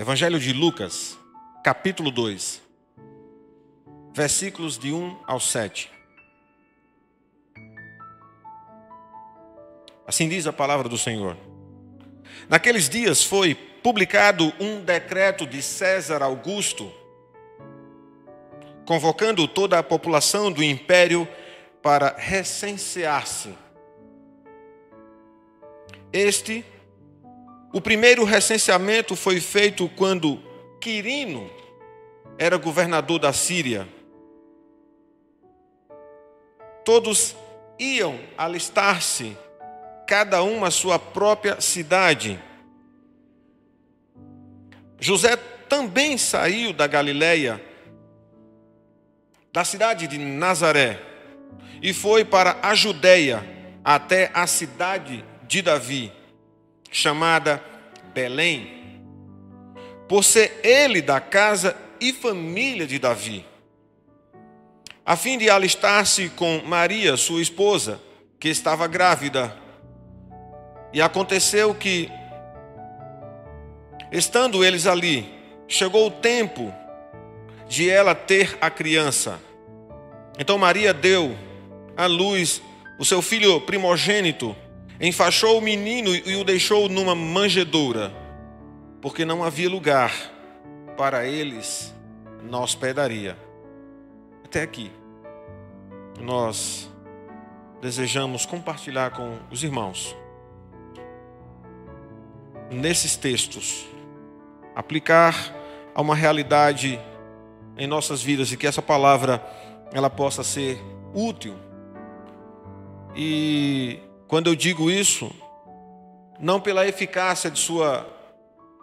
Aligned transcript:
Evangelho 0.00 0.40
de 0.40 0.54
Lucas, 0.54 1.18
capítulo 1.62 2.10
2, 2.10 2.62
versículos 4.14 4.78
de 4.78 4.90
1 4.94 5.24
ao 5.26 5.38
7. 5.38 5.90
Assim 10.06 10.26
diz 10.26 10.46
a 10.46 10.54
palavra 10.54 10.88
do 10.88 10.96
Senhor. 10.96 11.36
Naqueles 12.48 12.88
dias 12.88 13.22
foi 13.22 13.54
publicado 13.54 14.50
um 14.58 14.80
decreto 14.80 15.46
de 15.46 15.60
César 15.60 16.22
Augusto, 16.22 16.90
convocando 18.86 19.46
toda 19.46 19.78
a 19.78 19.82
população 19.82 20.50
do 20.50 20.64
império 20.64 21.28
para 21.82 22.16
recensear-se. 22.16 23.54
Este, 26.10 26.64
o 27.72 27.80
primeiro 27.80 28.24
recenseamento 28.24 29.14
foi 29.14 29.40
feito 29.40 29.88
quando 29.90 30.42
Quirino 30.80 31.50
era 32.38 32.56
governador 32.56 33.18
da 33.18 33.32
Síria. 33.32 33.86
Todos 36.84 37.36
iam 37.78 38.18
alistar-se 38.36 39.36
cada 40.06 40.42
uma 40.42 40.68
a 40.68 40.70
sua 40.72 40.98
própria 40.98 41.60
cidade. 41.60 42.40
José 44.98 45.36
também 45.68 46.18
saiu 46.18 46.72
da 46.72 46.86
Galileia, 46.86 47.62
da 49.52 49.64
cidade 49.64 50.08
de 50.08 50.18
Nazaré, 50.18 51.00
e 51.80 51.94
foi 51.94 52.24
para 52.24 52.58
a 52.60 52.74
Judéia, 52.74 53.44
até 53.84 54.30
a 54.34 54.46
cidade 54.46 55.24
de 55.46 55.62
Davi, 55.62 56.12
chamada 56.90 57.62
Belém, 58.12 59.02
por 60.08 60.24
ser 60.24 60.60
ele 60.64 61.00
da 61.00 61.20
casa 61.20 61.76
e 62.00 62.12
família 62.12 62.86
de 62.86 62.98
Davi, 62.98 63.44
a 65.04 65.16
fim 65.16 65.38
de 65.38 65.50
alistar-se 65.50 66.28
com 66.30 66.62
Maria, 66.64 67.16
sua 67.16 67.42
esposa, 67.42 68.00
que 68.38 68.48
estava 68.48 68.86
grávida. 68.86 69.56
E 70.92 71.02
aconteceu 71.02 71.74
que, 71.74 72.10
estando 74.12 74.64
eles 74.64 74.86
ali, 74.86 75.28
chegou 75.66 76.06
o 76.06 76.10
tempo 76.10 76.72
de 77.68 77.88
ela 77.88 78.14
ter 78.14 78.56
a 78.60 78.70
criança. 78.70 79.40
Então 80.38 80.56
Maria 80.58 80.92
deu 80.94 81.36
à 81.96 82.06
luz 82.06 82.62
o 82.98 83.04
seu 83.04 83.20
filho 83.20 83.60
primogênito, 83.60 84.56
enfaixou 85.00 85.58
o 85.58 85.62
menino 85.62 86.14
e 86.14 86.36
o 86.36 86.44
deixou 86.44 86.88
numa 86.88 87.14
manjedoura, 87.14 88.12
porque 89.00 89.24
não 89.24 89.42
havia 89.42 89.70
lugar 89.70 90.12
para 90.96 91.26
eles 91.26 91.94
na 92.42 92.60
hospedaria. 92.60 93.36
Até 94.44 94.62
aqui. 94.62 94.90
Nós 96.20 96.90
desejamos 97.80 98.44
compartilhar 98.44 99.10
com 99.12 99.38
os 99.50 99.64
irmãos 99.64 100.14
nesses 102.70 103.16
textos, 103.16 103.86
aplicar 104.76 105.34
a 105.94 106.00
uma 106.02 106.14
realidade 106.14 107.00
em 107.76 107.86
nossas 107.86 108.22
vidas 108.22 108.52
e 108.52 108.56
que 108.56 108.66
essa 108.66 108.82
palavra 108.82 109.42
ela 109.92 110.10
possa 110.10 110.44
ser 110.44 110.78
útil. 111.14 111.56
E 113.16 113.98
quando 114.30 114.46
eu 114.46 114.54
digo 114.54 114.88
isso, 114.88 115.28
não 116.38 116.60
pela 116.60 116.86
eficácia 116.86 117.50
de 117.50 117.58
sua 117.58 118.08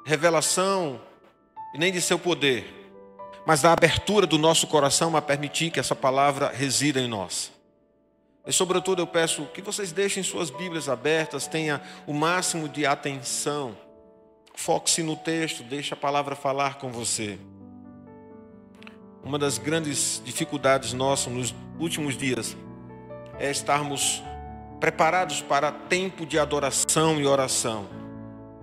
revelação 0.06 1.00
nem 1.74 1.90
de 1.90 2.02
seu 2.02 2.20
poder, 2.20 2.66
mas 3.46 3.62
da 3.62 3.72
abertura 3.72 4.28
do 4.28 4.38
nosso 4.38 4.68
coração 4.68 5.16
a 5.16 5.22
permitir 5.22 5.72
que 5.72 5.80
essa 5.80 5.96
palavra 5.96 6.50
resida 6.50 7.00
em 7.00 7.08
nós. 7.08 7.50
E, 8.46 8.52
sobretudo, 8.52 9.02
eu 9.02 9.08
peço 9.08 9.46
que 9.54 9.62
vocês 9.62 9.94
deixem 9.94 10.22
suas 10.22 10.50
Bíblias 10.50 10.90
abertas, 10.90 11.48
tenha 11.48 11.82
o 12.06 12.14
máximo 12.14 12.68
de 12.68 12.86
atenção. 12.86 13.78
Foque-se 14.54 15.02
no 15.02 15.16
texto, 15.16 15.64
deixe 15.64 15.94
a 15.94 15.98
palavra 15.98 16.36
falar 16.36 16.76
com 16.76 16.92
você. 16.92 17.40
Uma 19.24 19.40
das 19.40 19.58
grandes 19.58 20.22
dificuldades 20.26 20.92
nossas 20.92 21.32
nos 21.32 21.56
últimos 21.80 22.18
dias 22.18 22.58
é 23.40 23.50
estarmos 23.50 24.22
preparados 24.80 25.42
para 25.42 25.72
tempo 25.72 26.26
de 26.26 26.38
adoração 26.38 27.20
e 27.20 27.26
oração. 27.26 27.88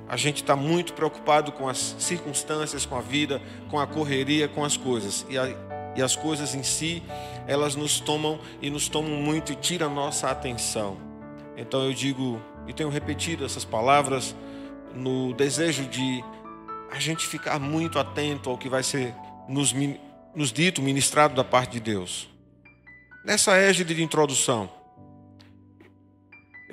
A 0.09 0.17
gente 0.17 0.43
está 0.43 0.55
muito 0.55 0.93
preocupado 0.93 1.51
com 1.53 1.69
as 1.69 1.97
circunstâncias, 1.99 2.85
com 2.85 2.97
a 2.97 3.01
vida, 3.01 3.41
com 3.71 3.81
a 3.81 3.87
correria, 3.87 4.47
com 4.47 4.65
as 4.65 4.77
coisas. 4.77 5.27
E, 5.29 5.39
a, 5.39 5.49
e 5.97 6.03
as 6.03 6.15
coisas 6.15 6.55
em 6.55 6.63
si, 6.63 7.03
elas 7.47 7.75
nos 7.75 8.01
tomam 8.01 8.39
e 8.61 8.71
nos 8.71 8.89
tomam 8.89 9.17
muito 9.17 9.53
e 9.53 9.57
tiram 9.57 9.93
nossa 9.93 10.31
atenção. 10.31 10.99
Então 11.57 11.85
eu 11.85 11.95
digo, 11.95 12.41
e 12.67 12.73
tenho 12.73 12.91
repetido 12.91 13.45
essas 13.45 13.65
palavras, 13.65 14.35
no 14.95 15.33
desejo 15.33 15.85
de 15.85 16.23
a 16.91 16.99
gente 17.01 17.27
ficar 17.27 17.59
muito 17.59 17.99
atento 17.99 18.51
ao 18.51 18.59
que 18.59 18.69
vai 18.69 18.83
ser 18.83 19.15
nos 19.49 19.75
nos 20.35 20.53
dito, 20.53 20.83
ministrado 20.83 21.35
da 21.35 21.45
parte 21.45 21.73
de 21.73 21.81
Deus. 21.81 22.29
Nessa 23.25 23.57
égide 23.57 23.95
de 23.95 24.03
introdução, 24.03 24.69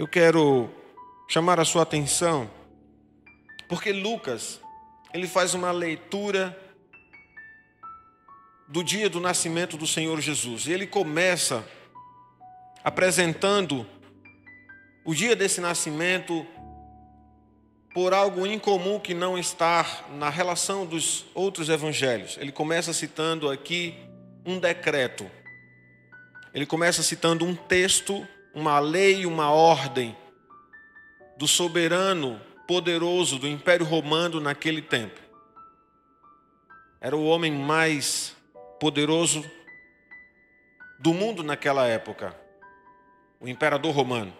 eu 0.01 0.07
quero 0.07 0.67
chamar 1.27 1.59
a 1.59 1.63
sua 1.63 1.83
atenção, 1.83 2.49
porque 3.69 3.91
Lucas, 3.91 4.59
ele 5.13 5.27
faz 5.27 5.53
uma 5.53 5.71
leitura 5.71 6.59
do 8.67 8.83
dia 8.83 9.07
do 9.07 9.19
nascimento 9.19 9.77
do 9.77 9.85
Senhor 9.85 10.19
Jesus. 10.19 10.65
E 10.65 10.71
ele 10.71 10.87
começa 10.87 11.63
apresentando 12.83 13.85
o 15.05 15.13
dia 15.13 15.35
desse 15.35 15.61
nascimento 15.61 16.47
por 17.93 18.11
algo 18.11 18.47
incomum 18.47 18.99
que 18.99 19.13
não 19.13 19.37
está 19.37 19.85
na 20.17 20.31
relação 20.31 20.83
dos 20.83 21.27
outros 21.35 21.69
evangelhos. 21.69 22.39
Ele 22.41 22.51
começa 22.51 22.91
citando 22.91 23.51
aqui 23.51 23.93
um 24.43 24.57
decreto. 24.57 25.29
Ele 26.55 26.65
começa 26.65 27.03
citando 27.03 27.45
um 27.45 27.53
texto, 27.53 28.27
uma 28.53 28.79
lei, 28.79 29.25
uma 29.25 29.49
ordem 29.51 30.15
do 31.37 31.47
soberano 31.47 32.41
poderoso 32.67 33.39
do 33.39 33.47
Império 33.47 33.85
Romano 33.85 34.39
naquele 34.39 34.81
tempo. 34.81 35.19
Era 36.99 37.15
o 37.15 37.25
homem 37.25 37.51
mais 37.51 38.35
poderoso 38.79 39.43
do 40.99 41.13
mundo 41.13 41.43
naquela 41.43 41.87
época, 41.87 42.35
o 43.39 43.47
imperador 43.47 43.93
romano. 43.93 44.33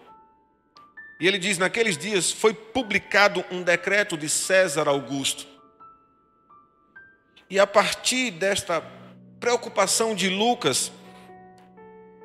E 1.19 1.27
ele 1.27 1.37
diz: 1.37 1.57
naqueles 1.57 1.97
dias 1.97 2.31
foi 2.31 2.53
publicado 2.53 3.43
um 3.51 3.63
decreto 3.63 4.17
de 4.17 4.29
César 4.29 4.87
Augusto. 4.87 5.47
E 7.49 7.59
a 7.59 7.67
partir 7.67 8.31
desta 8.31 8.81
preocupação 9.39 10.15
de 10.15 10.29
Lucas, 10.29 10.91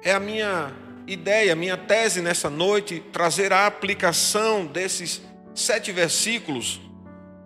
é 0.02 0.12
a 0.12 0.20
minha 0.20 0.72
ideia, 1.06 1.55
minha 1.55 1.77
tese 1.77 2.21
nessa 2.21 2.50
noite, 2.50 3.03
trazer 3.12 3.53
a 3.53 3.67
aplicação 3.67 4.67
desses 4.67 5.22
sete 5.55 5.93
versículos, 5.93 6.81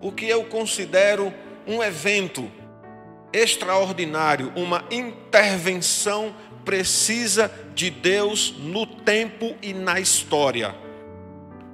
o 0.01 0.11
que 0.11 0.27
eu 0.27 0.45
considero 0.45 1.33
um 1.67 1.83
evento 1.83 2.51
extraordinário, 3.33 4.53
uma 4.57 4.85
intervenção 4.91 6.35
precisa 6.65 7.53
de 7.75 7.91
Deus 7.91 8.55
no 8.59 8.87
tempo 8.87 9.55
e 9.63 9.73
na 9.73 10.01
história. 10.01 10.75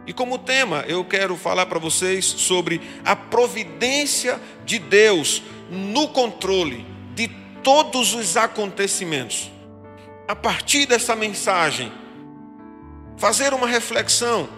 E 0.07 0.13
como 0.13 0.39
tema, 0.39 0.85
eu 0.87 1.05
quero 1.05 1.37
falar 1.37 1.67
para 1.67 1.79
vocês 1.79 2.25
sobre 2.25 2.81
a 3.05 3.17
providência 3.17 4.41
de 4.65 4.79
Deus 4.79 5.43
no 5.71 6.09
controle 6.09 6.87
de 7.15 7.29
todos 7.63 8.15
os 8.15 8.37
acontecimentos. 8.37 9.51
A 10.29 10.35
partir 10.35 10.87
dessa 10.87 11.15
mensagem, 11.15 11.93
fazer 13.17 13.55
uma 13.55 13.67
reflexão 13.67 14.49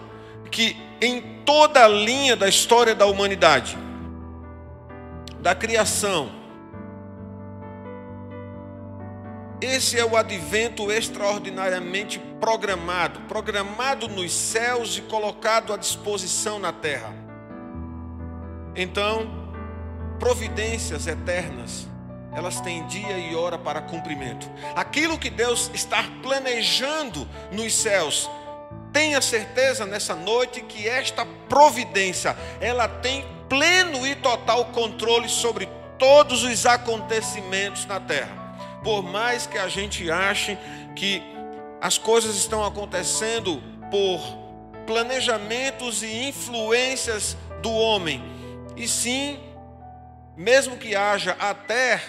que 0.51 0.75
em 1.01 1.43
toda 1.45 1.85
a 1.85 1.87
linha 1.87 2.35
da 2.35 2.47
história 2.47 2.95
da 2.95 3.05
humanidade, 3.05 3.77
da 5.41 5.55
criação, 5.55 6.39
Esse 9.61 9.99
é 9.99 10.05
o 10.05 10.15
advento 10.15 10.89
extraordinariamente 10.89 12.17
programado, 12.39 13.19
programado 13.21 14.07
nos 14.07 14.31
céus 14.31 14.97
e 14.97 15.01
colocado 15.01 15.73
à 15.73 15.77
disposição 15.77 16.57
na 16.57 16.71
terra. 16.71 17.13
Então, 18.73 19.29
providências 20.17 21.07
eternas, 21.07 21.89
elas 22.33 22.59
têm 22.61 22.85
dia 22.87 23.17
e 23.17 23.35
hora 23.35 23.57
para 23.57 23.81
cumprimento. 23.81 24.49
Aquilo 24.75 25.17
que 25.17 25.29
Deus 25.29 25.71
está 25.73 26.03
planejando 26.21 27.27
nos 27.51 27.73
céus, 27.73 28.29
tenha 28.93 29.21
certeza 29.21 29.85
nessa 29.85 30.15
noite 30.15 30.61
que 30.61 30.87
esta 30.87 31.25
providência, 31.47 32.35
ela 32.59 32.87
tem 32.87 33.25
pleno 33.47 34.05
e 34.05 34.15
total 34.15 34.65
controle 34.65 35.27
sobre 35.27 35.67
todos 35.97 36.43
os 36.43 36.65
acontecimentos 36.65 37.85
na 37.85 37.99
terra. 37.99 38.37
Por 38.83 39.03
mais 39.03 39.45
que 39.45 39.57
a 39.57 39.67
gente 39.67 40.09
ache 40.09 40.57
que 40.95 41.21
as 41.81 41.97
coisas 41.97 42.35
estão 42.35 42.63
acontecendo 42.63 43.61
por 43.89 44.19
planejamentos 44.85 46.03
e 46.03 46.29
influências 46.29 47.35
do 47.61 47.71
homem, 47.71 48.23
e 48.75 48.87
sim, 48.87 49.39
mesmo 50.37 50.77
que 50.77 50.95
haja 50.95 51.35
até 51.39 52.01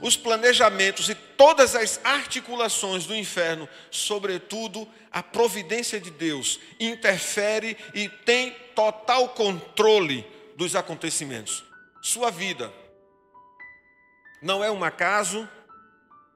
os 0.00 0.16
planejamentos 0.16 1.08
e 1.08 1.14
todas 1.14 1.74
as 1.74 2.00
articulações 2.04 3.06
do 3.06 3.14
inferno, 3.14 3.68
sobretudo 3.90 4.88
a 5.10 5.22
providência 5.22 6.00
de 6.00 6.10
Deus, 6.10 6.58
interfere 6.78 7.76
e 7.94 8.08
tem 8.08 8.56
total 8.74 9.30
controle 9.30 10.26
dos 10.56 10.74
acontecimentos. 10.74 11.64
Sua 12.02 12.30
vida 12.30 12.72
não 14.42 14.64
é 14.64 14.70
um 14.70 14.82
acaso, 14.82 15.48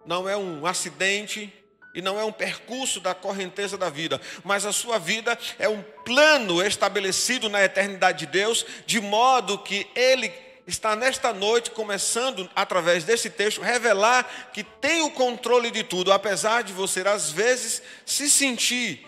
não 0.05 0.29
é 0.29 0.37
um 0.37 0.67
acidente 0.67 1.53
e 1.95 2.03
não 2.03 2.19
é 2.19 2.25
um 2.25 2.33
percurso 2.33 3.01
da 3.01 3.15
correnteza 3.15 3.79
da 3.79 3.89
vida, 3.89 4.21
mas 4.43 4.67
a 4.67 4.73
sua 4.73 4.99
vida 4.99 5.39
é 5.59 5.69
um 5.69 5.83
plano 6.05 6.63
estabelecido 6.63 7.49
na 7.49 7.63
eternidade 7.63 8.21
de 8.21 8.27
Deus, 8.27 8.67
de 8.85 9.01
modo 9.01 9.59
que 9.59 9.87
Ele 9.95 10.29
está 10.67 10.97
nesta 10.97 11.33
noite, 11.33 11.71
começando 11.71 12.49
através 12.55 13.05
desse 13.05 13.29
texto, 13.29 13.61
revelar 13.61 14.51
que 14.53 14.63
tem 14.63 15.03
o 15.03 15.11
controle 15.11 15.71
de 15.71 15.83
tudo, 15.83 16.13
apesar 16.13 16.63
de 16.63 16.73
você 16.73 17.01
às 17.07 17.31
vezes 17.31 17.83
se 18.07 18.31
sentir 18.31 19.07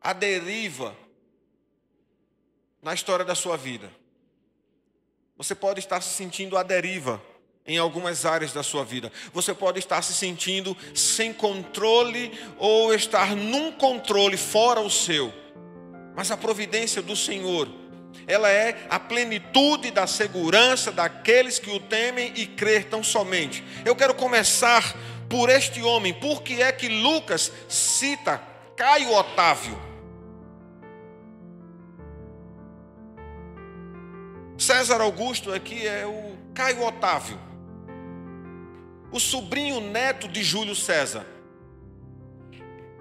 à 0.00 0.12
deriva 0.12 0.96
na 2.82 2.94
história 2.94 3.24
da 3.24 3.34
sua 3.34 3.56
vida. 3.56 3.90
Você 5.36 5.54
pode 5.54 5.80
estar 5.80 6.00
se 6.02 6.14
sentindo 6.14 6.56
à 6.56 6.62
deriva 6.62 7.20
em 7.66 7.78
algumas 7.78 8.24
áreas 8.24 8.52
da 8.52 8.62
sua 8.62 8.84
vida. 8.84 9.12
Você 9.32 9.54
pode 9.54 9.78
estar 9.78 10.02
se 10.02 10.12
sentindo 10.12 10.76
sem 10.94 11.32
controle 11.32 12.38
ou 12.58 12.94
estar 12.94 13.34
num 13.36 13.72
controle 13.72 14.36
fora 14.36 14.80
o 14.80 14.90
seu. 14.90 15.32
Mas 16.14 16.30
a 16.30 16.36
providência 16.36 17.00
do 17.00 17.14
Senhor, 17.14 17.68
ela 18.26 18.48
é 18.48 18.86
a 18.88 18.98
plenitude 18.98 19.90
da 19.90 20.06
segurança 20.06 20.92
daqueles 20.92 21.58
que 21.58 21.70
o 21.70 21.80
temem 21.80 22.32
e 22.36 22.46
crer 22.46 22.84
tão 22.84 23.02
somente. 23.02 23.64
Eu 23.84 23.96
quero 23.96 24.14
começar 24.14 24.94
por 25.28 25.48
este 25.48 25.82
homem. 25.82 26.12
Por 26.14 26.42
que 26.42 26.62
é 26.62 26.72
que 26.72 26.88
Lucas 26.88 27.52
cita 27.68 28.40
Caio 28.76 29.12
Otávio? 29.12 29.78
César 34.58 35.00
Augusto 35.00 35.52
aqui 35.52 35.86
é 35.86 36.06
o 36.06 36.36
Caio 36.54 36.84
Otávio 36.84 37.50
o 39.12 39.18
sobrinho 39.18 39.80
neto 39.80 40.28
de 40.28 40.42
Júlio 40.42 40.74
César. 40.74 41.26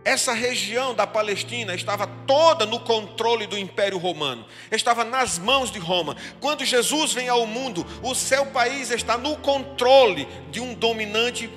Essa 0.09 0.33
região 0.33 0.95
da 0.95 1.05
Palestina 1.05 1.75
estava 1.75 2.07
toda 2.07 2.65
no 2.65 2.79
controle 2.79 3.45
do 3.45 3.55
Império 3.55 3.99
Romano, 3.99 4.43
estava 4.71 5.05
nas 5.05 5.37
mãos 5.37 5.69
de 5.69 5.77
Roma. 5.77 6.17
Quando 6.39 6.65
Jesus 6.65 7.13
vem 7.13 7.29
ao 7.29 7.45
mundo, 7.45 7.85
o 8.01 8.15
seu 8.15 8.47
país 8.47 8.89
está 8.89 9.19
no 9.19 9.37
controle 9.37 10.27
de 10.49 10.59
um 10.59 10.73
dominante 10.73 11.47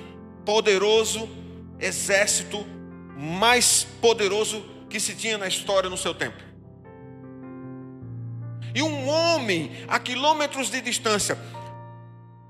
poderoso 0.45 1.27
exército 1.79 2.63
mais 3.17 3.87
poderoso 3.99 4.63
que 4.87 4.99
se 4.99 5.15
tinha 5.15 5.39
na 5.39 5.47
história 5.47 5.89
no 5.89 5.97
seu 5.97 6.13
tempo. 6.13 6.37
E 8.75 8.83
um 8.83 9.09
homem 9.09 9.71
a 9.87 9.97
quilômetros 9.97 10.69
de 10.69 10.79
distância 10.79 11.39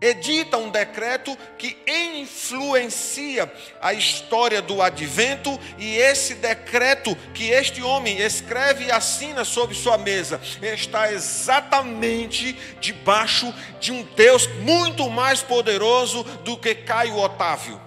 edita 0.03 0.57
um 0.57 0.69
decreto 0.69 1.37
que 1.57 1.77
influencia 1.87 3.51
a 3.81 3.93
história 3.93 4.61
do 4.61 4.81
advento, 4.81 5.57
e 5.77 5.95
esse 5.95 6.35
decreto 6.35 7.15
que 7.33 7.49
este 7.49 7.81
homem 7.81 8.19
escreve 8.19 8.85
e 8.85 8.91
assina 8.91 9.45
sobre 9.45 9.75
sua 9.75 9.97
mesa 9.97 10.41
está 10.61 11.11
exatamente 11.11 12.53
debaixo 12.81 13.53
de 13.79 13.93
um 13.93 14.03
Deus 14.03 14.45
muito 14.59 15.09
mais 15.09 15.41
poderoso 15.41 16.23
do 16.43 16.57
que 16.57 16.75
Caio 16.75 17.17
Otávio. 17.17 17.81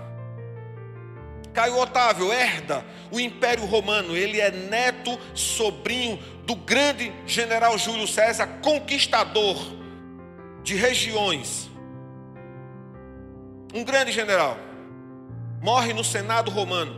Caio 1.53 1.77
Otávio 1.77 2.33
herda 2.33 2.83
o 3.11 3.21
Império 3.21 3.67
Romano, 3.67 4.17
ele 4.17 4.41
é 4.41 4.51
neto, 4.51 5.19
sobrinho 5.35 6.19
do 6.45 6.55
grande 6.55 7.13
general 7.27 7.77
Júlio 7.77 8.07
César, 8.07 8.47
conquistador 8.63 9.57
de 10.63 10.75
regiões 10.75 11.71
um 13.75 13.85
grande 13.85 14.13
general, 14.13 14.59
morre 15.61 15.93
no 15.93 16.05
Senado 16.05 16.51
romano, 16.51 16.95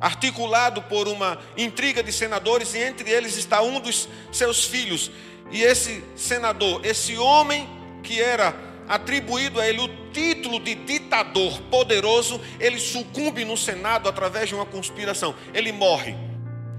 articulado 0.00 0.82
por 0.82 1.08
uma 1.08 1.38
intriga 1.56 2.02
de 2.02 2.12
senadores, 2.12 2.74
e 2.74 2.78
entre 2.78 3.10
eles 3.10 3.36
está 3.36 3.62
um 3.62 3.80
dos 3.80 4.08
seus 4.32 4.64
filhos. 4.64 5.10
E 5.50 5.62
esse 5.62 6.02
senador, 6.16 6.84
esse 6.84 7.18
homem 7.18 7.68
que 8.02 8.20
era 8.20 8.54
atribuído 8.88 9.60
a 9.60 9.68
ele 9.68 9.80
o 9.80 10.10
título 10.12 10.58
de 10.58 10.74
ditador 10.74 11.60
poderoso, 11.70 12.40
ele 12.58 12.78
sucumbe 12.78 13.44
no 13.44 13.56
Senado 13.56 14.08
através 14.08 14.48
de 14.48 14.54
uma 14.54 14.66
conspiração. 14.66 15.34
Ele 15.54 15.70
morre. 15.70 16.16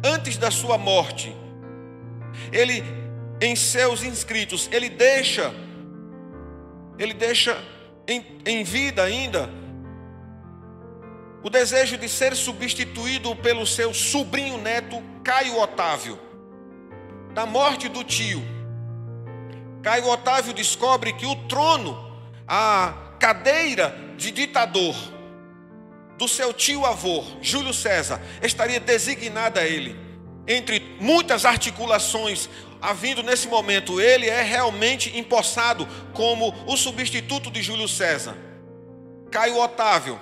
Antes 0.04 0.36
da 0.36 0.50
sua 0.50 0.78
morte, 0.78 1.33
ele 2.51 2.83
em 3.39 3.56
seus 3.56 4.04
inscritos, 4.04 4.68
ele 4.72 4.89
deixa 4.89 5.54
ele 7.00 7.13
deixa 7.13 7.57
em, 8.11 8.25
em 8.45 8.63
vida 8.63 9.03
ainda, 9.03 9.49
o 11.43 11.49
desejo 11.49 11.97
de 11.97 12.07
ser 12.07 12.35
substituído 12.35 13.35
pelo 13.35 13.65
seu 13.65 13.93
sobrinho 13.93 14.57
neto, 14.57 15.01
Caio 15.23 15.59
Otávio. 15.59 16.19
Da 17.33 17.45
morte 17.45 17.87
do 17.87 18.03
tio, 18.03 18.41
Caio 19.81 20.07
Otávio 20.07 20.53
descobre 20.53 21.13
que 21.13 21.25
o 21.25 21.35
trono, 21.47 21.97
a 22.47 22.93
cadeira 23.19 23.95
de 24.17 24.31
ditador 24.31 24.95
do 26.17 26.27
seu 26.27 26.53
tio-avô, 26.53 27.23
Júlio 27.41 27.73
César, 27.73 28.21
estaria 28.43 28.79
designada 28.79 29.61
a 29.61 29.67
ele. 29.67 29.95
Entre 30.47 30.97
muitas 30.99 31.45
articulações, 31.45 32.47
havindo 32.81 33.22
nesse 33.22 33.48
momento, 33.48 34.01
ele 34.01 34.28
é 34.28 34.42
realmente 34.42 35.18
empossado 35.18 35.88
como 36.13 36.54
o 36.66 36.75
substituto 36.75 37.51
de 37.51 37.62
Júlio 37.62 37.88
César. 37.88 38.35
Caio 39.30 39.59
Otávio, 39.59 40.19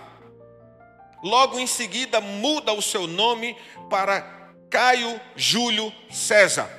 logo 1.23 1.57
em 1.57 1.65
seguida, 1.65 2.19
muda 2.19 2.73
o 2.73 2.81
seu 2.81 3.07
nome 3.07 3.55
para 3.89 4.21
Caio 4.69 5.19
Júlio 5.35 5.91
César. 6.11 6.69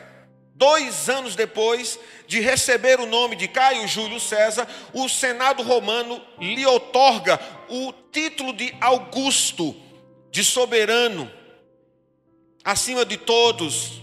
Dois 0.55 1.09
anos 1.09 1.35
depois 1.35 1.99
de 2.27 2.39
receber 2.39 3.01
o 3.01 3.07
nome 3.07 3.35
de 3.35 3.49
Caio 3.49 3.89
Júlio 3.89 4.21
César, 4.21 4.69
o 4.93 5.09
Senado 5.09 5.63
romano 5.63 6.23
lhe 6.39 6.67
otorga 6.67 7.41
o 7.69 7.93
título 8.13 8.53
de 8.53 8.73
Augusto, 8.81 9.75
de 10.31 10.45
soberano, 10.45 11.31
acima 12.63 13.05
de 13.05 13.17
todos, 13.17 14.01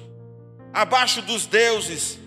abaixo 0.78 1.24
dos 1.24 1.48
deuses. 1.48 2.20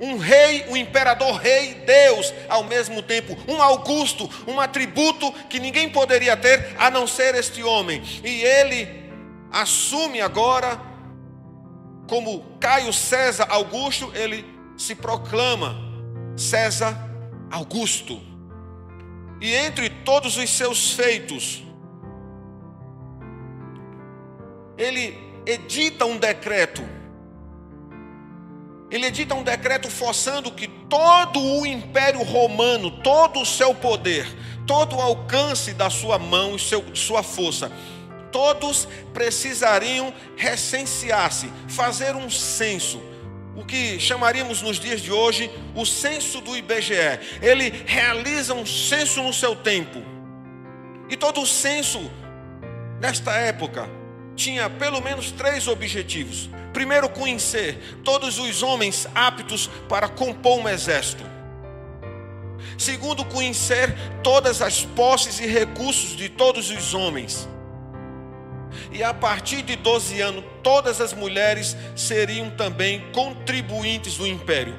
Um 0.00 0.16
rei, 0.16 0.64
um 0.68 0.76
imperador 0.76 1.36
rei, 1.36 1.74
Deus 1.74 2.32
ao 2.48 2.64
mesmo 2.64 3.02
tempo, 3.02 3.36
um 3.46 3.62
Augusto, 3.62 4.28
um 4.48 4.58
atributo 4.58 5.30
que 5.50 5.60
ninguém 5.60 5.90
poderia 5.90 6.34
ter 6.34 6.74
a 6.78 6.90
não 6.90 7.06
ser 7.06 7.34
este 7.34 7.62
homem. 7.62 8.02
E 8.24 8.42
ele 8.42 8.88
assume 9.52 10.20
agora, 10.22 10.80
como 12.08 12.42
Caio 12.58 12.92
César 12.92 13.46
Augusto, 13.50 14.10
ele 14.14 14.44
se 14.76 14.94
proclama 14.94 15.76
César 16.36 16.96
Augusto. 17.50 18.18
E 19.42 19.54
entre 19.54 19.90
todos 19.90 20.38
os 20.38 20.48
seus 20.48 20.92
feitos, 20.94 21.62
ele 24.78 25.18
edita 25.44 26.06
um 26.06 26.16
decreto 26.16 27.01
ele 28.92 29.06
edita 29.06 29.34
um 29.34 29.42
decreto 29.42 29.90
forçando 29.90 30.52
que 30.52 30.68
todo 30.68 31.40
o 31.40 31.66
império 31.66 32.22
romano, 32.22 32.90
todo 33.02 33.40
o 33.40 33.46
seu 33.46 33.74
poder, 33.74 34.26
todo 34.66 34.96
o 34.96 35.00
alcance 35.00 35.72
da 35.72 35.88
sua 35.88 36.18
mão 36.18 36.56
e 36.56 36.58
seu, 36.58 36.84
sua 36.94 37.22
força, 37.22 37.72
todos 38.30 38.86
precisariam 39.14 40.12
recensear-se, 40.36 41.50
fazer 41.68 42.14
um 42.14 42.28
censo. 42.28 43.00
O 43.56 43.64
que 43.64 43.98
chamaríamos 43.98 44.60
nos 44.60 44.78
dias 44.78 45.00
de 45.00 45.10
hoje 45.10 45.50
o 45.74 45.86
censo 45.86 46.42
do 46.42 46.54
IBGE. 46.54 47.18
Ele 47.40 47.72
realiza 47.86 48.52
um 48.52 48.66
censo 48.66 49.22
no 49.22 49.32
seu 49.32 49.56
tempo. 49.56 50.02
E 51.08 51.16
todo 51.16 51.40
o 51.40 51.46
censo, 51.46 52.10
nesta 53.00 53.32
época, 53.32 53.88
tinha 54.42 54.68
pelo 54.68 55.00
menos 55.00 55.30
três 55.30 55.68
objetivos. 55.68 56.50
Primeiro, 56.72 57.08
conhecer 57.08 57.78
todos 58.02 58.38
os 58.38 58.62
homens 58.62 59.06
aptos 59.14 59.68
para 59.88 60.08
compor 60.08 60.58
um 60.58 60.68
exército. 60.68 61.24
Segundo, 62.76 63.24
conhecer 63.24 63.94
todas 64.22 64.60
as 64.60 64.84
posses 64.84 65.38
e 65.38 65.46
recursos 65.46 66.16
de 66.16 66.28
todos 66.28 66.70
os 66.70 66.92
homens. 66.92 67.48
E 68.90 69.04
a 69.04 69.14
partir 69.14 69.62
de 69.62 69.76
12 69.76 70.20
anos, 70.20 70.44
todas 70.62 71.00
as 71.00 71.12
mulheres 71.12 71.76
seriam 71.94 72.50
também 72.50 73.04
contribuintes 73.12 74.16
do 74.16 74.26
império. 74.26 74.74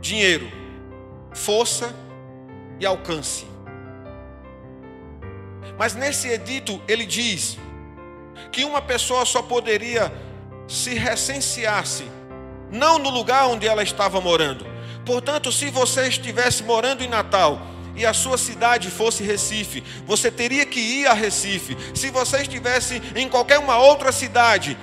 Dinheiro, 0.00 0.50
força 1.34 1.94
e 2.78 2.86
alcance. 2.86 3.44
Mas 5.76 5.94
nesse 5.94 6.28
edito 6.28 6.80
ele 6.88 7.04
diz 7.04 7.58
que 8.50 8.64
uma 8.64 8.82
pessoa 8.82 9.24
só 9.24 9.42
poderia 9.42 10.12
se 10.68 10.94
recensear-se 10.94 12.04
não 12.70 12.98
no 12.98 13.10
lugar 13.10 13.48
onde 13.48 13.66
ela 13.66 13.82
estava 13.82 14.20
morando. 14.20 14.66
Portanto, 15.04 15.50
se 15.50 15.70
você 15.70 16.08
estivesse 16.08 16.62
morando 16.62 17.02
em 17.02 17.08
Natal 17.08 17.60
e 17.96 18.06
a 18.06 18.14
sua 18.14 18.38
cidade 18.38 18.90
fosse 18.90 19.24
Recife, 19.24 19.82
você 20.06 20.30
teria 20.30 20.64
que 20.64 20.78
ir 20.78 21.06
a 21.06 21.12
Recife. 21.12 21.76
Se 21.94 22.10
você 22.10 22.42
estivesse 22.42 23.02
em 23.16 23.28
qualquer 23.28 23.58
uma 23.58 23.78
outra 23.78 24.12
cidade 24.12 24.78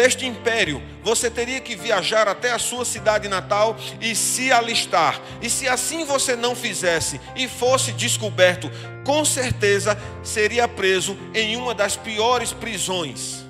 deste 0.00 0.24
império, 0.24 0.82
você 1.02 1.28
teria 1.28 1.60
que 1.60 1.76
viajar 1.76 2.26
até 2.26 2.52
a 2.52 2.58
sua 2.58 2.86
cidade 2.86 3.28
natal 3.28 3.76
e 4.00 4.16
se 4.16 4.50
alistar. 4.50 5.20
E 5.42 5.50
se 5.50 5.68
assim 5.68 6.06
você 6.06 6.34
não 6.34 6.56
fizesse 6.56 7.20
e 7.36 7.46
fosse 7.46 7.92
descoberto, 7.92 8.70
com 9.04 9.26
certeza 9.26 9.98
seria 10.22 10.66
preso 10.66 11.18
em 11.34 11.54
uma 11.54 11.74
das 11.74 11.96
piores 11.96 12.50
prisões. 12.50 13.44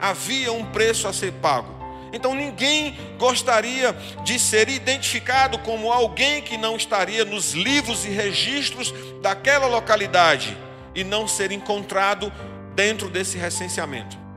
Havia 0.00 0.52
um 0.52 0.64
preço 0.64 1.08
a 1.08 1.12
ser 1.12 1.32
pago. 1.32 1.74
Então 2.12 2.36
ninguém 2.36 2.96
gostaria 3.18 3.92
de 4.22 4.38
ser 4.38 4.68
identificado 4.68 5.58
como 5.58 5.90
alguém 5.90 6.40
que 6.40 6.56
não 6.56 6.76
estaria 6.76 7.24
nos 7.24 7.52
livros 7.52 8.04
e 8.04 8.10
registros 8.10 8.94
daquela 9.20 9.66
localidade 9.66 10.56
e 10.94 11.02
não 11.02 11.26
ser 11.26 11.50
encontrado 11.50 12.32
dentro 12.76 13.08
desse 13.08 13.36
recenseamento. 13.36 14.29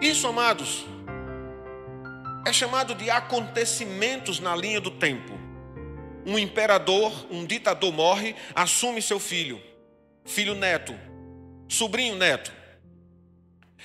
Isso, 0.00 0.26
amados, 0.26 0.84
é 2.46 2.52
chamado 2.52 2.94
de 2.94 3.08
acontecimentos 3.10 4.38
na 4.38 4.54
linha 4.54 4.80
do 4.80 4.90
tempo. 4.90 5.32
Um 6.26 6.38
imperador, 6.38 7.26
um 7.30 7.46
ditador 7.46 7.92
morre, 7.92 8.34
assume 8.54 9.00
seu 9.00 9.18
filho, 9.18 9.60
filho 10.24 10.54
neto, 10.54 10.94
sobrinho 11.68 12.14
neto. 12.14 12.52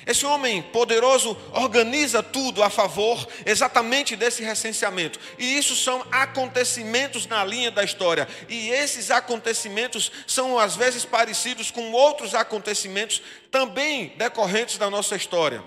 Esse 0.06 0.26
homem 0.26 0.62
poderoso 0.62 1.38
organiza 1.54 2.24
tudo 2.24 2.64
a 2.64 2.70
favor 2.70 3.26
exatamente 3.46 4.16
desse 4.16 4.44
recenseamento. 4.44 5.20
E 5.38 5.58
isso 5.58 5.76
são 5.76 6.04
acontecimentos 6.12 7.28
na 7.28 7.46
linha 7.46 7.72
da 7.72 7.84
história. 7.84 8.28
E 8.50 8.70
esses 8.70 9.12
acontecimentos 9.12 10.12
são 10.26 10.58
às 10.58 10.76
vezes 10.76 11.06
parecidos 11.06 11.70
com 11.70 11.92
outros 11.92 12.34
acontecimentos 12.34 13.22
também 13.52 14.14
decorrentes 14.18 14.78
da 14.78 14.90
nossa 14.90 15.16
história. 15.16 15.64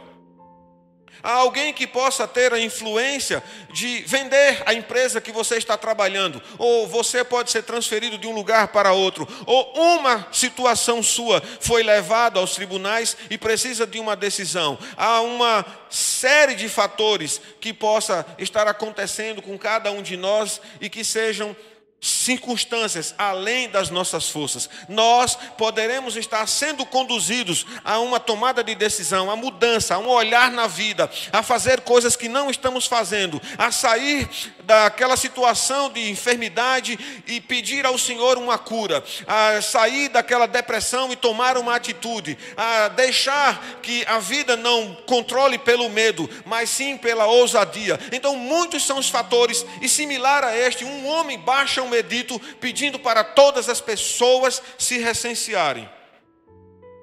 Há 1.22 1.32
alguém 1.32 1.72
que 1.72 1.86
possa 1.86 2.28
ter 2.28 2.52
a 2.52 2.60
influência 2.60 3.42
de 3.72 4.02
vender 4.06 4.62
a 4.66 4.74
empresa 4.74 5.20
que 5.20 5.32
você 5.32 5.56
está 5.56 5.76
trabalhando, 5.76 6.42
ou 6.58 6.86
você 6.86 7.24
pode 7.24 7.50
ser 7.50 7.62
transferido 7.62 8.18
de 8.18 8.26
um 8.26 8.34
lugar 8.34 8.68
para 8.68 8.92
outro, 8.92 9.26
ou 9.46 9.72
uma 9.74 10.26
situação 10.32 11.02
sua 11.02 11.42
foi 11.60 11.82
levada 11.82 12.38
aos 12.38 12.54
tribunais 12.54 13.16
e 13.30 13.38
precisa 13.38 13.86
de 13.86 13.98
uma 13.98 14.14
decisão. 14.14 14.78
Há 14.96 15.20
uma 15.20 15.64
série 15.88 16.54
de 16.54 16.68
fatores 16.68 17.40
que 17.60 17.72
possa 17.72 18.26
estar 18.38 18.66
acontecendo 18.68 19.40
com 19.40 19.58
cada 19.58 19.90
um 19.90 20.02
de 20.02 20.16
nós 20.16 20.60
e 20.80 20.90
que 20.90 21.04
sejam 21.04 21.56
circunstâncias 22.04 23.14
além 23.16 23.68
das 23.70 23.88
nossas 23.88 24.28
forças. 24.28 24.68
Nós 24.88 25.36
poderemos 25.56 26.16
estar 26.16 26.46
sendo 26.46 26.84
conduzidos 26.84 27.64
a 27.82 27.98
uma 27.98 28.20
tomada 28.20 28.62
de 28.62 28.74
decisão, 28.74 29.30
a 29.30 29.36
mudança, 29.36 29.94
a 29.94 29.98
um 29.98 30.08
olhar 30.08 30.50
na 30.52 30.66
vida, 30.66 31.10
a 31.32 31.42
fazer 31.42 31.80
coisas 31.80 32.14
que 32.14 32.28
não 32.28 32.50
estamos 32.50 32.86
fazendo, 32.86 33.40
a 33.56 33.72
sair 33.72 34.28
daquela 34.66 35.16
situação 35.16 35.90
de 35.90 36.10
enfermidade 36.10 36.98
e 37.26 37.40
pedir 37.40 37.86
ao 37.86 37.98
Senhor 37.98 38.38
uma 38.38 38.58
cura, 38.58 39.02
a 39.26 39.60
sair 39.62 40.08
daquela 40.08 40.46
depressão 40.46 41.12
e 41.12 41.16
tomar 41.16 41.56
uma 41.56 41.74
atitude, 41.74 42.36
a 42.56 42.88
deixar 42.88 43.80
que 43.82 44.04
a 44.06 44.18
vida 44.18 44.56
não 44.56 44.94
controle 45.06 45.58
pelo 45.58 45.88
medo, 45.88 46.28
mas 46.44 46.70
sim 46.70 46.96
pela 46.96 47.26
ousadia. 47.26 47.98
Então, 48.12 48.36
muitos 48.36 48.84
são 48.84 48.98
os 48.98 49.08
fatores, 49.08 49.64
e 49.80 49.88
similar 49.88 50.44
a 50.44 50.56
este, 50.56 50.84
um 50.84 51.06
homem 51.06 51.38
baixa 51.38 51.82
um 51.82 51.94
edito 51.94 52.38
pedindo 52.60 52.98
para 52.98 53.22
todas 53.22 53.68
as 53.68 53.80
pessoas 53.80 54.62
se 54.78 54.98
recensearem. 54.98 55.88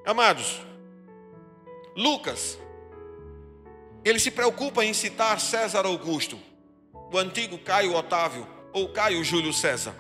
Amados, 0.06 0.60
Lucas, 1.96 2.58
ele 4.04 4.20
se 4.20 4.32
preocupa 4.32 4.84
em 4.84 4.94
citar 4.94 5.40
César 5.40 5.86
Augusto, 5.86 6.40
o 7.12 7.18
antigo 7.18 7.58
Caio 7.58 7.94
Otávio 7.94 8.48
ou 8.72 8.90
Caio 8.90 9.24
Júlio 9.24 9.54
César. 9.54 9.94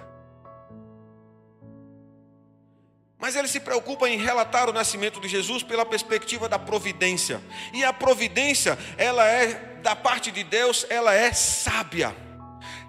Mas 3.17 3.35
ele 3.35 3.47
se 3.47 3.59
preocupa 3.59 4.09
em 4.09 4.17
relatar 4.17 4.67
o 4.67 4.73
nascimento 4.73 5.19
de 5.21 5.27
Jesus 5.27 5.61
pela 5.61 5.85
perspectiva 5.85 6.49
da 6.49 6.57
providência. 6.57 7.39
E 7.71 7.83
a 7.83 7.93
providência, 7.93 8.77
ela 8.97 9.27
é 9.27 9.53
da 9.83 9.95
parte 9.95 10.31
de 10.31 10.43
Deus, 10.43 10.87
ela 10.89 11.13
é 11.13 11.31
sábia. 11.31 12.15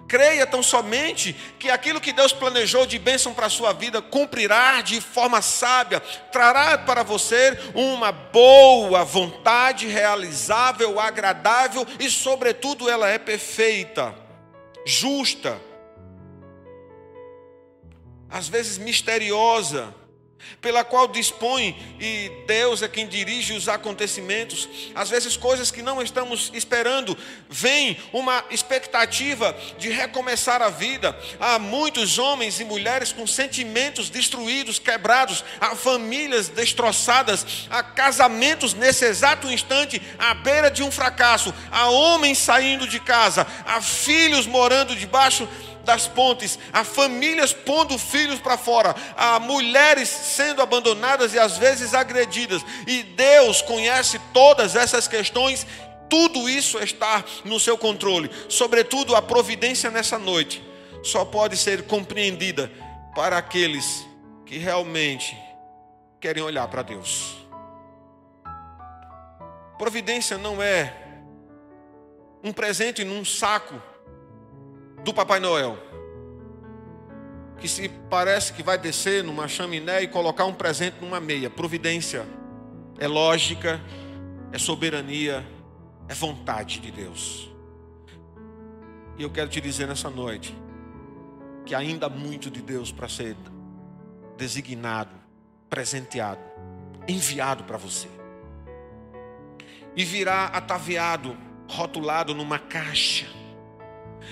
Creia 0.07 0.45
tão 0.45 0.61
somente 0.61 1.33
que 1.57 1.69
aquilo 1.69 2.01
que 2.01 2.11
Deus 2.11 2.31
planejou 2.33 2.85
de 2.85 2.99
bênção 2.99 3.33
para 3.33 3.47
a 3.47 3.49
sua 3.49 3.73
vida 3.73 4.01
cumprirá 4.01 4.81
de 4.81 4.99
forma 5.01 5.41
sábia, 5.41 5.99
trará 6.31 6.77
para 6.77 7.03
você 7.03 7.57
uma 7.73 8.11
boa 8.11 9.03
vontade, 9.03 9.87
realizável, 9.87 10.99
agradável 10.99 11.85
e, 11.99 12.09
sobretudo, 12.09 12.89
ela 12.89 13.09
é 13.09 13.17
perfeita, 13.17 14.13
justa, 14.85 15.59
às 18.29 18.47
vezes 18.47 18.77
misteriosa 18.77 19.93
pela 20.61 20.83
qual 20.83 21.07
dispõe 21.07 21.75
e 21.99 22.31
Deus 22.47 22.81
é 22.81 22.87
quem 22.87 23.07
dirige 23.07 23.53
os 23.53 23.67
acontecimentos. 23.67 24.67
Às 24.95 25.09
vezes 25.09 25.37
coisas 25.37 25.71
que 25.71 25.81
não 25.81 26.01
estamos 26.01 26.51
esperando, 26.53 27.17
vem 27.49 27.97
uma 28.11 28.43
expectativa 28.49 29.55
de 29.77 29.89
recomeçar 29.89 30.61
a 30.61 30.69
vida. 30.69 31.17
Há 31.39 31.59
muitos 31.59 32.17
homens 32.17 32.59
e 32.59 32.63
mulheres 32.63 33.11
com 33.11 33.27
sentimentos 33.27 34.09
destruídos, 34.09 34.79
quebrados, 34.79 35.43
há 35.59 35.75
famílias 35.75 36.49
destroçadas, 36.49 37.67
há 37.69 37.83
casamentos 37.83 38.73
nesse 38.73 39.05
exato 39.05 39.51
instante 39.51 40.01
à 40.17 40.33
beira 40.33 40.69
de 40.69 40.83
um 40.83 40.91
fracasso, 40.91 41.53
há 41.71 41.89
homens 41.89 42.37
saindo 42.37 42.87
de 42.87 42.99
casa, 42.99 43.45
há 43.65 43.81
filhos 43.81 44.45
morando 44.45 44.95
debaixo 44.95 45.47
das 45.83 46.07
pontes, 46.07 46.57
há 46.71 46.83
famílias 46.83 47.53
pondo 47.53 47.97
filhos 47.97 48.39
para 48.39 48.57
fora, 48.57 48.95
há 49.15 49.39
mulheres 49.39 50.09
sendo 50.09 50.61
abandonadas 50.61 51.33
e 51.33 51.39
às 51.39 51.57
vezes 51.57 51.93
agredidas, 51.93 52.61
e 52.87 53.03
Deus 53.03 53.61
conhece 53.61 54.19
todas 54.33 54.75
essas 54.75 55.07
questões, 55.07 55.67
tudo 56.09 56.49
isso 56.49 56.79
está 56.79 57.23
no 57.43 57.59
seu 57.59 57.77
controle, 57.77 58.29
sobretudo 58.47 59.15
a 59.15 59.21
providência 59.21 59.91
nessa 59.91 60.17
noite, 60.17 60.63
só 61.03 61.25
pode 61.25 61.57
ser 61.57 61.83
compreendida 61.83 62.71
para 63.13 63.37
aqueles 63.37 64.05
que 64.45 64.57
realmente 64.57 65.37
querem 66.19 66.41
olhar 66.41 66.67
para 66.67 66.81
Deus. 66.81 67.35
Providência 69.77 70.37
não 70.37 70.61
é 70.61 70.93
um 72.43 72.53
presente 72.53 73.03
num 73.03 73.25
saco 73.25 73.81
do 75.03 75.13
Papai 75.13 75.39
Noel, 75.39 75.77
que 77.59 77.67
se 77.67 77.89
parece 78.09 78.53
que 78.53 78.63
vai 78.63 78.77
descer 78.77 79.23
numa 79.23 79.47
chaminé 79.47 80.01
e 80.01 80.07
colocar 80.07 80.45
um 80.45 80.53
presente 80.53 80.97
numa 81.01 81.19
meia. 81.19 81.49
Providência 81.49 82.25
é 82.97 83.07
lógica, 83.07 83.81
é 84.51 84.57
soberania, 84.57 85.45
é 86.07 86.13
vontade 86.13 86.79
de 86.79 86.89
Deus. 86.89 87.51
E 89.17 89.23
eu 89.23 89.29
quero 89.29 89.49
te 89.49 89.59
dizer 89.59 89.87
nessa 89.87 90.09
noite 90.09 90.55
que 91.65 91.75
ainda 91.75 92.07
há 92.07 92.09
muito 92.09 92.49
de 92.49 92.61
Deus 92.61 92.91
para 92.91 93.09
ser 93.09 93.35
designado, 94.37 95.15
presenteado, 95.69 96.41
enviado 97.07 97.65
para 97.65 97.77
você. 97.77 98.07
E 99.95 100.03
virá 100.03 100.45
ataviado, 100.45 101.37
rotulado 101.67 102.33
numa 102.33 102.57
caixa 102.57 103.42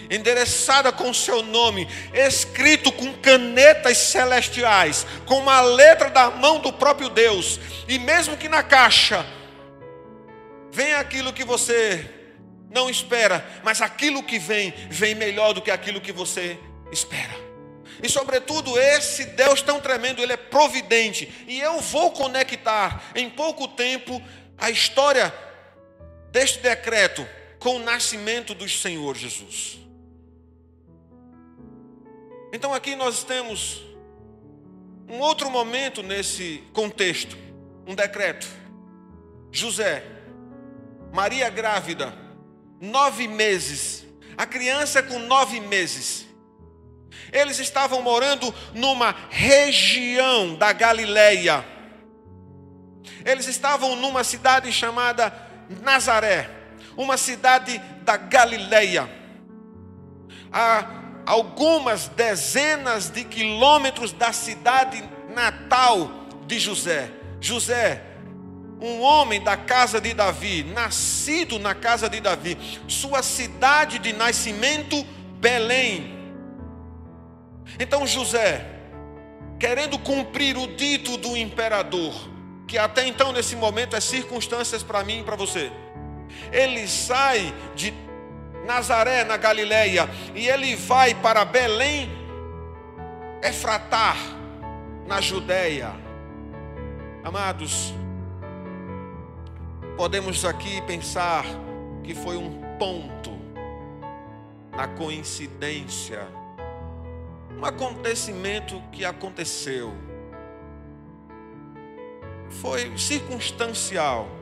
endereçada 0.10 0.92
com 0.92 1.14
seu 1.14 1.42
nome, 1.42 1.88
escrito 2.14 2.92
com 2.92 3.14
canetas 3.14 3.98
celestiais, 3.98 5.06
com 5.26 5.40
uma 5.40 5.62
letra 5.62 6.10
da 6.10 6.30
mão 6.30 6.60
do 6.60 6.74
próprio 6.74 7.10
Deus, 7.10 7.60
e 7.88 7.98
mesmo 7.98 8.38
que 8.38 8.50
na 8.50 8.64
caixa 8.64 9.26
venha 10.72 11.00
aquilo 11.00 11.34
que 11.34 11.44
você 11.44 12.10
não 12.70 12.90
espera, 12.90 13.46
mas 13.64 13.82
aquilo 13.82 14.24
que 14.24 14.40
vem, 14.40 14.74
vem 14.90 15.14
melhor 15.14 15.54
do 15.54 15.62
que 15.62 15.72
aquilo 15.72 16.02
que 16.02 16.12
você 16.12 16.58
espera. 16.92 17.36
E 18.02 18.10
sobretudo 18.10 18.80
esse 18.80 19.26
Deus 19.26 19.62
tão 19.62 19.80
tremendo, 19.80 20.22
ele 20.22 20.34
é 20.34 20.38
providente, 20.38 21.32
e 21.48 21.60
eu 21.60 21.80
vou 21.80 22.12
conectar 22.12 23.04
em 23.14 23.30
pouco 23.30 23.68
tempo 23.68 24.22
a 24.58 24.70
história 24.70 25.34
deste 26.32 26.60
decreto 26.60 27.28
com 27.62 27.76
o 27.76 27.80
nascimento 27.80 28.56
do 28.56 28.68
Senhor 28.68 29.16
Jesus. 29.16 29.80
Então 32.52 32.74
aqui 32.74 32.96
nós 32.96 33.24
temos 33.24 33.84
um 35.08 35.20
outro 35.20 35.48
momento 35.52 36.02
nesse 36.02 36.64
contexto, 36.74 37.38
um 37.86 37.94
decreto. 37.94 38.48
José, 39.52 40.04
Maria 41.14 41.52
grávida, 41.52 42.18
nove 42.82 43.28
meses, 43.28 44.08
a 44.36 44.48
criança 44.48 45.04
com 45.04 45.20
nove 45.20 45.60
meses. 45.60 46.26
Eles 47.32 47.60
estavam 47.60 48.02
morando 48.02 48.52
numa 48.74 49.16
região 49.30 50.56
da 50.56 50.74
Galileia. 50.74 51.64
Eles 53.24 53.48
estavam 53.48 53.96
numa 53.96 54.24
cidade 54.24 54.74
chamada 54.74 55.32
Nazaré, 55.84 56.61
uma 57.02 57.18
cidade 57.18 57.80
da 58.04 58.18
Galileia. 58.18 59.10
A 60.52 61.02
algumas 61.26 62.08
dezenas 62.08 63.10
de 63.10 63.24
quilômetros 63.24 64.12
da 64.12 64.34
cidade 64.34 65.04
natal 65.34 66.12
de 66.46 66.60
José. 66.60 67.10
José, 67.40 68.02
um 68.82 69.02
homem 69.02 69.42
da 69.42 69.56
casa 69.56 70.02
de 70.02 70.14
Davi, 70.14 70.64
nascido 70.64 71.60
na 71.60 71.74
casa 71.74 72.10
de 72.10 72.20
Davi, 72.20 72.58
sua 72.88 73.22
cidade 73.24 74.00
de 74.00 74.14
nascimento, 74.14 75.06
Belém. 75.40 76.20
Então 77.80 78.06
José, 78.06 78.68
querendo 79.60 79.98
cumprir 80.00 80.58
o 80.58 80.68
dito 80.76 81.18
do 81.18 81.38
imperador, 81.38 82.14
que 82.68 82.78
até 82.78 83.08
então 83.08 83.32
nesse 83.32 83.56
momento 83.56 83.96
é 83.96 84.02
circunstâncias 84.02 84.84
para 84.84 85.04
mim 85.04 85.20
e 85.20 85.24
para 85.24 85.36
você, 85.36 85.72
ele 86.52 86.88
sai 86.88 87.54
de 87.76 87.94
Nazaré, 88.66 89.24
na 89.24 89.38
Galileia, 89.38 90.10
e 90.36 90.48
ele 90.48 90.76
vai 90.76 91.16
para 91.16 91.44
Belém, 91.44 92.10
Efratar, 93.42 94.18
na 95.08 95.20
Judéia. 95.20 95.92
Amados, 97.24 97.94
podemos 99.98 100.46
aqui 100.46 100.82
pensar 100.84 101.44
que 102.04 102.14
foi 102.14 102.38
um 102.38 102.62
ponto 102.78 103.32
na 104.72 104.88
coincidência, 104.88 106.28
um 107.58 107.66
acontecimento 107.66 108.82
que 108.92 109.04
aconteceu, 109.04 109.94
foi 112.50 112.98
circunstancial 112.98 114.41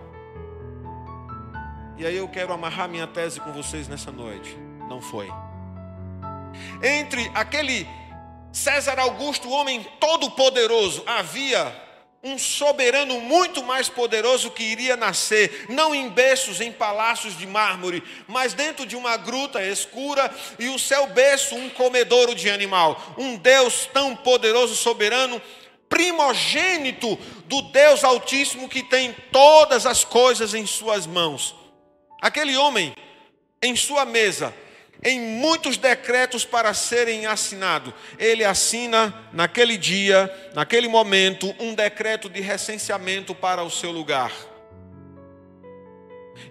e 1.99 2.05
aí 2.05 2.15
eu 2.15 2.29
quero 2.29 2.53
amarrar 2.53 2.87
minha 2.87 3.05
tese 3.05 3.41
com 3.41 3.51
vocês 3.51 3.89
nessa 3.89 4.09
noite. 4.09 4.57
Não 4.89 5.01
foi. 5.01 5.29
Entre 6.81 7.29
aquele 7.35 7.85
César 8.53 8.97
Augusto, 8.97 9.49
homem 9.49 9.85
todo-poderoso, 9.99 11.03
havia 11.05 11.75
um 12.23 12.37
soberano 12.37 13.19
muito 13.19 13.61
mais 13.63 13.89
poderoso 13.89 14.49
que 14.49 14.63
iria 14.63 14.95
nascer, 14.95 15.65
não 15.67 15.93
em 15.93 16.07
berços, 16.09 16.61
em 16.61 16.71
palácios 16.71 17.37
de 17.37 17.45
mármore, 17.45 18.01
mas 18.27 18.53
dentro 18.53 18.85
de 18.85 18.95
uma 18.95 19.17
gruta 19.17 19.61
escura 19.61 20.33
e 20.57 20.69
o 20.69 20.79
seu 20.79 21.05
berço 21.07 21.53
um 21.53 21.69
comedouro 21.69 22.33
de 22.33 22.49
animal. 22.49 23.13
Um 23.17 23.35
Deus 23.35 23.89
tão 23.91 24.15
poderoso, 24.15 24.73
soberano, 24.73 25.41
primogênito 25.89 27.17
do 27.45 27.62
Deus 27.63 28.05
Altíssimo 28.05 28.69
que 28.69 28.83
tem 28.83 29.13
todas 29.33 29.85
as 29.85 30.05
coisas 30.05 30.53
em 30.53 30.65
suas 30.65 31.05
mãos. 31.05 31.59
Aquele 32.21 32.58
homem, 32.58 32.93
em 33.62 33.75
sua 33.75 34.05
mesa, 34.05 34.53
em 35.03 35.19
muitos 35.19 35.77
decretos 35.77 36.43
para 36.43 36.73
serem 36.73 37.25
assinados, 37.25 37.93
ele 38.17 38.43
assina 38.43 39.13
naquele 39.32 39.77
dia, 39.77 40.29
naquele 40.53 40.89
momento, 40.89 41.55
um 41.60 41.73
decreto 41.73 42.29
de 42.29 42.41
recenseamento 42.41 43.34
para 43.34 43.63
o 43.63 43.71
seu 43.71 43.91
lugar. 43.91 44.32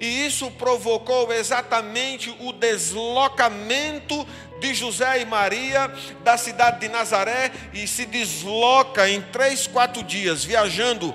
E 0.01 0.27
isso 0.27 0.51
provocou 0.53 1.33
exatamente 1.33 2.35
o 2.41 2.53
deslocamento 2.53 4.27
de 4.61 4.75
José 4.75 5.21
e 5.21 5.25
Maria 5.25 5.93
da 6.23 6.37
cidade 6.37 6.81
de 6.81 6.89
Nazaré 6.89 7.53
e 7.73 7.87
se 7.87 8.07
desloca 8.07 9.09
em 9.09 9.21
três, 9.21 9.67
quatro 9.67 10.03
dias, 10.03 10.45
viajando 10.45 11.15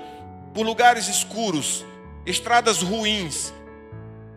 por 0.52 0.64
lugares 0.64 1.08
escuros, 1.08 1.84
estradas 2.24 2.80
ruins, 2.80 3.52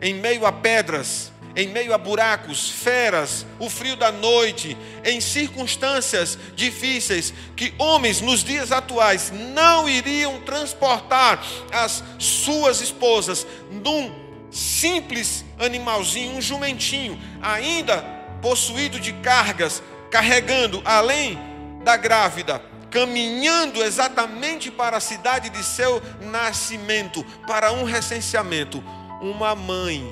em 0.00 0.14
meio 0.14 0.46
a 0.46 0.52
pedras, 0.52 1.32
em 1.56 1.68
meio 1.68 1.92
a 1.92 1.98
buracos, 1.98 2.70
feras, 2.70 3.44
o 3.58 3.68
frio 3.68 3.96
da 3.96 4.12
noite, 4.12 4.76
em 5.04 5.20
circunstâncias 5.20 6.38
difíceis, 6.54 7.34
que 7.56 7.74
homens 7.78 8.20
nos 8.20 8.44
dias 8.44 8.70
atuais 8.70 9.32
não 9.54 9.88
iriam 9.88 10.40
transportar 10.42 11.42
as 11.72 12.04
suas 12.18 12.80
esposas 12.80 13.46
num 13.70 14.14
simples 14.50 15.44
animalzinho, 15.58 16.36
um 16.36 16.40
jumentinho, 16.40 17.20
ainda 17.42 18.02
possuído 18.40 19.00
de 19.00 19.12
cargas, 19.14 19.82
carregando 20.12 20.80
além 20.84 21.38
da 21.82 21.96
grávida, 21.96 22.62
caminhando 22.88 23.82
exatamente 23.82 24.70
para 24.70 24.96
a 24.96 25.00
cidade 25.00 25.50
de 25.50 25.62
seu 25.64 26.00
nascimento, 26.20 27.24
para 27.46 27.72
um 27.72 27.82
recenseamento 27.82 28.82
uma 29.20 29.54
mãe 29.54 30.02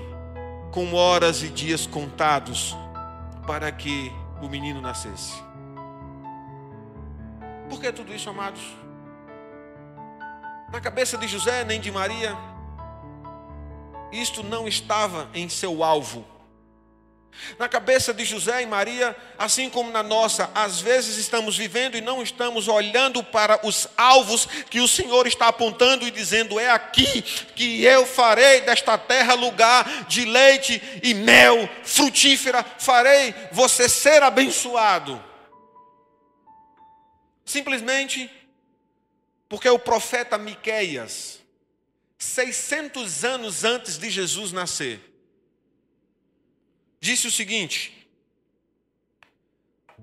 com 0.73 0.95
horas 0.95 1.43
e 1.43 1.49
dias 1.49 1.87
contados 1.87 2.77
para 3.47 3.71
que 3.71 4.13
o 4.43 4.49
menino 4.49 4.81
nascesse. 4.81 5.35
Por 7.69 7.81
que 7.81 7.93
tudo 7.93 8.13
isso, 8.15 8.29
amados? 8.29 8.63
Na 10.73 10.81
cabeça 10.81 11.17
de 11.17 11.29
José 11.29 11.65
nem 11.65 11.81
de 11.81 11.91
Maria, 11.91 12.37
isto 14.13 14.43
não 14.43 14.67
estava 14.67 15.29
em 15.33 15.49
seu 15.49 15.83
alvo. 15.83 16.25
Na 17.59 17.69
cabeça 17.69 18.13
de 18.13 18.25
José 18.25 18.63
e 18.63 18.67
Maria, 18.67 19.17
assim 19.39 19.71
como 19.71 19.91
na 19.91 20.03
nossa, 20.03 20.51
às 20.55 20.81
vezes 20.81 21.17
estamos 21.17 21.57
vivendo 21.57 21.97
e 21.97 22.01
não 22.01 22.23
estamos 22.23 22.69
olhando 22.69 23.23
para 23.23 23.65
os 23.67 23.89
alvos 23.97 24.47
que 24.69 24.81
o 24.81 24.89
Senhor 24.89 25.27
está 25.27 25.49
apontando 25.49 26.07
e 26.07 26.11
dizendo: 26.11 26.59
é 26.59 26.71
aqui 26.71 27.23
que 27.55 27.83
eu 27.85 28.05
farei 28.05 28.63
desta 28.63 28.99
terra 28.99 29.35
lugar 29.35 30.07
de 30.09 30.25
leite 30.25 30.83
e 31.03 31.15
mel, 31.15 31.69
frutífera, 31.85 32.65
farei 32.79 33.35
você 33.53 33.89
ser 33.89 34.23
abençoado. 34.23 35.23
Simplesmente 37.45 38.31
porque 39.49 39.69
o 39.69 39.79
profeta 39.79 40.37
Miqueias, 40.37 41.41
600 42.19 43.25
anos 43.25 43.65
antes 43.65 43.97
de 43.97 44.11
Jesus 44.11 44.53
nascer, 44.53 45.16
disse 47.07 47.29
o 47.29 47.31
seguinte: 47.31 48.09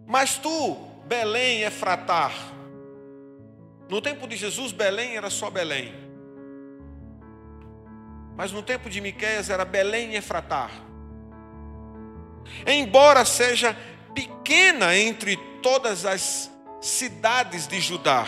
Mas 0.07 0.37
tu, 0.37 0.75
Belém, 1.05 1.63
Efratar, 1.63 2.33
no 3.89 4.01
tempo 4.01 4.25
de 4.25 4.37
Jesus, 4.37 4.71
Belém 4.71 5.17
era 5.17 5.29
só 5.29 5.49
Belém. 5.49 5.93
Mas 8.37 8.51
no 8.51 8.63
tempo 8.63 8.89
de 8.89 9.01
Miqueias 9.01 9.49
era 9.49 9.65
Belém 9.65 10.13
e 10.13 10.15
Efratar. 10.15 10.71
Embora 12.65 13.25
seja 13.25 13.77
pequena 14.15 14.95
entre 14.95 15.37
todas 15.61 16.05
as 16.05 16.49
cidades 16.81 17.67
de 17.67 17.79
Judá, 17.81 18.25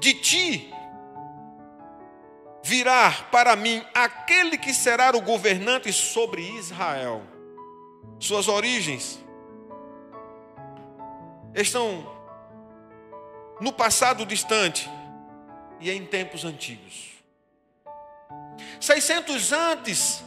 de 0.00 0.14
ti 0.14 0.72
virá 2.64 3.12
para 3.30 3.54
mim 3.54 3.84
aquele 3.92 4.56
que 4.56 4.72
será 4.72 5.14
o 5.16 5.20
governante 5.20 5.92
sobre 5.92 6.42
Israel 6.42 7.35
suas 8.18 8.48
origens 8.48 9.18
estão 11.54 12.14
no 13.60 13.72
passado 13.72 14.24
distante 14.26 14.88
e 15.80 15.90
em 15.90 16.04
tempos 16.04 16.44
antigos. 16.44 17.16
600 18.80 19.52
antes 19.52 20.24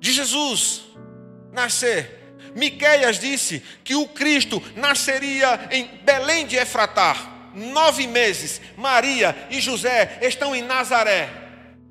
de 0.00 0.12
Jesus 0.12 0.84
nascer, 1.52 2.18
Miqueias 2.54 3.18
disse 3.18 3.62
que 3.84 3.94
o 3.94 4.06
Cristo 4.08 4.62
nasceria 4.76 5.68
em 5.70 5.86
Belém 6.04 6.46
de 6.46 6.56
Efratá. 6.56 7.16
Nove 7.54 8.06
meses, 8.06 8.60
Maria 8.76 9.36
e 9.50 9.60
José 9.60 10.18
estão 10.22 10.54
em 10.54 10.62
Nazaré, 10.62 11.28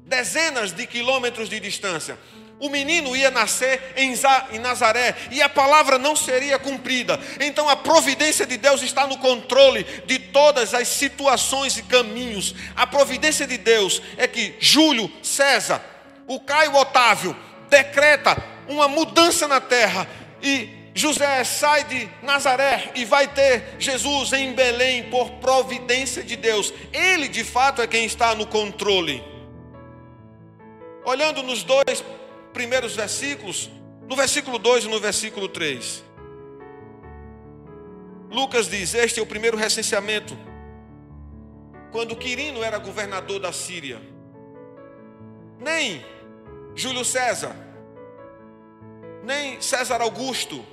dezenas 0.05 0.71
de 0.71 0.87
quilômetros 0.87 1.49
de 1.49 1.59
distância. 1.59 2.17
O 2.59 2.69
menino 2.69 3.15
ia 3.15 3.29
nascer 3.29 3.93
em 3.95 4.59
Nazaré 4.59 5.15
e 5.29 5.41
a 5.43 5.49
palavra 5.49 5.99
não 5.99 6.15
seria 6.15 6.57
cumprida. 6.57 7.19
Então 7.39 7.69
a 7.69 7.75
providência 7.75 8.47
de 8.47 8.57
Deus 8.57 8.81
está 8.81 9.05
no 9.05 9.17
controle 9.19 9.83
de 10.05 10.17
todas 10.17 10.73
as 10.73 10.87
situações 10.87 11.77
e 11.77 11.83
caminhos. 11.83 12.55
A 12.75 12.87
providência 12.87 13.45
de 13.45 13.57
Deus 13.57 14.01
é 14.17 14.27
que 14.27 14.55
Júlio 14.59 15.11
César, 15.21 15.83
o 16.25 16.39
Caio 16.39 16.75
Otávio, 16.75 17.37
decreta 17.69 18.35
uma 18.67 18.87
mudança 18.87 19.47
na 19.47 19.61
terra 19.61 20.07
e 20.41 20.69
José 20.95 21.43
sai 21.43 21.83
de 21.83 22.09
Nazaré 22.23 22.91
e 22.95 23.05
vai 23.05 23.27
ter 23.27 23.75
Jesus 23.77 24.33
em 24.33 24.53
Belém 24.53 25.03
por 25.11 25.29
providência 25.33 26.23
de 26.23 26.35
Deus. 26.35 26.73
Ele 26.91 27.27
de 27.27 27.43
fato 27.43 27.83
é 27.83 27.87
quem 27.87 28.03
está 28.05 28.33
no 28.33 28.47
controle. 28.47 29.23
Olhando 31.05 31.43
nos 31.43 31.61
dois 31.61 32.03
primeiros 32.57 32.95
versículos, 32.95 33.69
no 34.09 34.15
versículo 34.15 34.57
2 34.57 34.85
e 34.85 34.87
no 34.87 34.99
versículo 34.99 35.47
3. 35.47 36.03
Lucas 38.31 38.67
diz: 38.67 38.95
Este 38.95 39.19
é 39.19 39.23
o 39.23 39.27
primeiro 39.27 39.55
recenseamento. 39.55 40.35
Quando 41.91 42.15
Quirino 42.15 42.63
era 42.63 42.79
governador 42.79 43.39
da 43.39 43.53
Síria, 43.53 44.01
nem 45.59 46.03
Júlio 46.73 47.05
César, 47.05 47.55
nem 49.23 49.61
César 49.61 50.01
Augusto, 50.01 50.65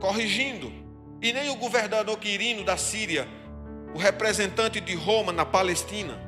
corrigindo, 0.00 0.72
e 1.22 1.32
nem 1.32 1.48
o 1.48 1.54
governador 1.54 2.18
Quirino 2.18 2.64
da 2.64 2.76
Síria, 2.76 3.28
o 3.94 3.98
representante 3.98 4.80
de 4.80 4.96
Roma 4.96 5.32
na 5.32 5.46
Palestina, 5.46 6.18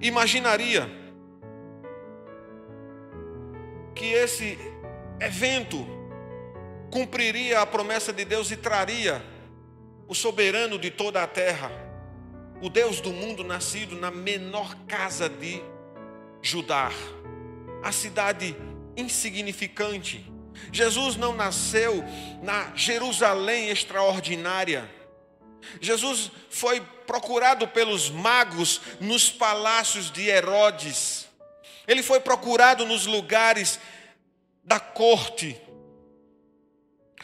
imaginaria 0.00 1.03
que 4.04 4.12
esse 4.12 4.58
evento 5.18 5.86
cumpriria 6.90 7.62
a 7.62 7.66
promessa 7.66 8.12
de 8.12 8.22
Deus 8.22 8.50
e 8.50 8.56
traria 8.56 9.24
o 10.06 10.14
soberano 10.14 10.78
de 10.78 10.90
toda 10.90 11.22
a 11.22 11.26
terra, 11.26 11.72
o 12.60 12.68
Deus 12.68 13.00
do 13.00 13.10
mundo 13.10 13.42
nascido 13.42 13.96
na 13.96 14.10
menor 14.10 14.76
casa 14.86 15.26
de 15.26 15.62
Judá, 16.42 16.90
a 17.82 17.90
cidade 17.92 18.54
insignificante. 18.94 20.30
Jesus 20.70 21.16
não 21.16 21.34
nasceu 21.34 22.04
na 22.42 22.76
Jerusalém 22.76 23.70
extraordinária. 23.70 24.86
Jesus 25.80 26.30
foi 26.50 26.82
procurado 27.06 27.66
pelos 27.68 28.10
magos 28.10 28.82
nos 29.00 29.30
palácios 29.30 30.10
de 30.10 30.28
Herodes. 30.28 31.26
Ele 31.86 32.02
foi 32.02 32.20
procurado 32.20 32.84
nos 32.84 33.06
lugares 33.06 33.78
da 34.64 34.80
corte. 34.80 35.60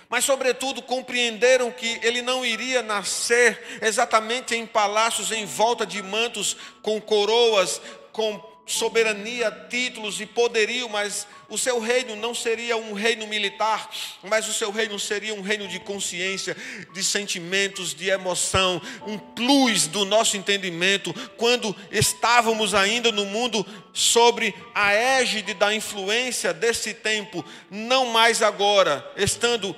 Mas, 0.09 0.25
sobretudo, 0.25 0.83
compreenderam 0.83 1.71
que 1.71 2.01
ele 2.03 2.21
não 2.21 2.45
iria 2.45 2.83
nascer 2.83 3.79
exatamente 3.81 4.57
em 4.57 4.67
palácios 4.67 5.31
em 5.31 5.47
volta 5.47 5.87
de 5.87 6.03
mantos 6.03 6.57
com 6.83 7.01
coroas, 7.01 7.81
com 8.13 8.50
soberania, 8.71 9.51
títulos 9.69 10.21
e 10.21 10.27
poderio, 10.27 10.89
mas 10.89 11.27
o 11.49 11.59
seu 11.59 11.81
reino 11.81 12.15
não 12.15 12.33
seria 12.33 12.77
um 12.77 12.93
reino 12.93 13.27
militar, 13.27 13.91
mas 14.23 14.49
o 14.49 14.53
seu 14.53 14.71
reino 14.71 14.99
seria 14.99 15.35
um 15.35 15.43
reino 15.43 15.67
de 15.67 15.81
consciência, 15.81 16.57
de 16.93 17.03
sentimentos, 17.03 17.93
de 17.93 18.09
emoção, 18.09 18.81
um 19.05 19.19
plus 19.19 19.89
do 19.89 20.05
nosso 20.05 20.37
entendimento, 20.37 21.13
quando 21.37 21.75
estávamos 21.91 22.73
ainda 22.73 23.11
no 23.11 23.27
mundo 23.27 23.67
sobre 23.93 24.55
a 24.73 24.93
égide 24.93 25.53
da 25.55 25.75
influência 25.75 26.55
desse 26.55 26.95
tempo, 26.95 27.45
não 27.69 28.07
mais 28.07 28.41
agora, 28.41 29.05
estando 29.17 29.75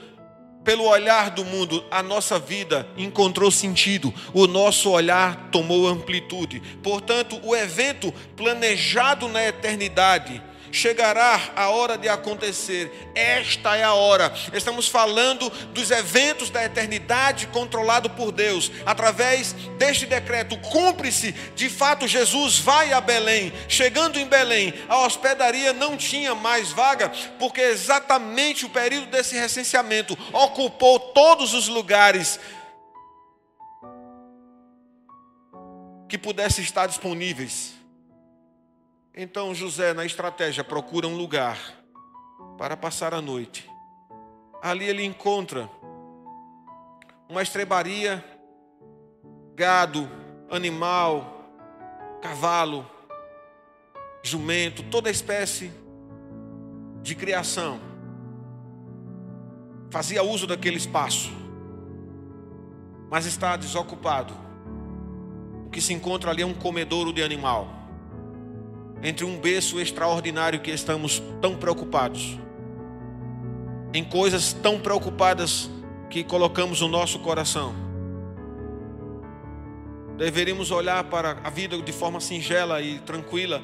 pelo 0.65 0.85
olhar 0.85 1.31
do 1.31 1.45
mundo, 1.45 1.85
a 1.91 2.03
nossa 2.03 2.39
vida 2.39 2.87
encontrou 2.97 3.51
sentido, 3.51 4.13
o 4.33 4.47
nosso 4.47 4.91
olhar 4.91 5.49
tomou 5.51 5.89
amplitude. 5.89 6.61
Portanto, 6.83 7.41
o 7.43 7.55
evento 7.55 8.13
planejado 8.37 9.29
na 9.29 9.43
eternidade 9.45 10.43
chegará 10.73 11.53
a 11.55 11.69
hora 11.69 11.99
de 11.99 12.09
acontecer. 12.09 13.11
Esta 13.15 13.77
é 13.77 13.85
a 13.85 13.93
hora. 13.93 14.33
Estamos 14.53 14.89
falando 14.89 15.51
dos 15.69 15.91
eventos 15.91 16.51
da 16.51 16.65
eternidade 16.65 17.47
controlado 17.49 18.09
por 18.11 18.33
Deus. 18.33 18.73
Através 18.85 19.53
deste 19.79 20.07
decreto, 20.07 20.57
cumpre-se. 20.59 21.33
De 21.55 21.69
fato, 21.69 22.09
Jesus 22.09 22.59
vai 22.59 22.93
a 22.93 23.01
Belém. 23.01 23.53
Chegando 23.69 24.19
em 24.19 24.27
Belém, 24.27 24.73
a 24.89 24.99
hospedaria 24.99 25.73
não 25.73 25.97
tinha 25.97 26.35
mais 26.35 26.73
vaga, 26.73 27.13
porque 27.39 27.61
exatamente 27.61 28.65
o 28.65 28.71
período 28.71 29.07
desse 29.07 29.37
recenseamento 29.37 30.17
ocupou 30.33 30.99
todos 30.99 31.53
os 31.53 31.69
lugares 31.69 32.41
que 36.09 36.19
pudessem 36.19 36.65
estar 36.65 36.87
disponíveis. 36.87 37.72
Então 39.15 39.55
José, 39.55 39.93
na 39.93 40.07
estratégia, 40.07 40.65
procura 40.65 41.07
um 41.07 41.17
lugar 41.17 41.59
para 42.57 42.77
passar 42.79 43.13
a 43.13 43.21
noite. 43.21 43.69
Ali 44.63 44.87
ele 44.87 45.05
encontra 45.05 45.69
uma 47.29 47.43
estrebaria, 47.43 48.25
gado, 49.55 50.09
animal, 50.51 51.47
cavalo, 52.23 52.87
jumento, 54.23 54.83
toda 54.85 55.11
espécie 55.11 55.71
de 57.03 57.15
criação. 57.15 57.81
Fazia 59.91 60.23
uso 60.23 60.47
daquele 60.47 60.79
espaço, 60.79 61.31
mas 63.11 63.27
está 63.27 63.57
desocupado. 63.59 64.33
O 65.67 65.71
que 65.71 65.83
se 65.83 65.93
encontra 65.93 66.31
ali 66.31 66.41
é 66.41 66.47
um 66.47 66.55
comedouro 66.55 67.13
de 67.13 67.23
animal 67.23 67.82
entre 69.03 69.25
um 69.25 69.39
berço 69.39 69.81
extraordinário 69.81 70.61
que 70.61 70.71
estamos 70.71 71.21
tão 71.41 71.57
preocupados, 71.57 72.39
em 73.93 74.05
coisas 74.05 74.53
tão 74.53 74.79
preocupadas 74.79 75.69
que 76.09 76.23
colocamos 76.23 76.81
o 76.83 76.89
nosso 76.89 77.19
coração. 77.19 77.75
Deveríamos 80.17 80.71
olhar 80.71 81.03
para 81.05 81.39
a 81.43 81.51
vida 81.51 81.77
de 81.81 81.93
forma 81.93 82.21
singela 82.21 82.81
e 82.81 83.01
tranquila 83.01 83.63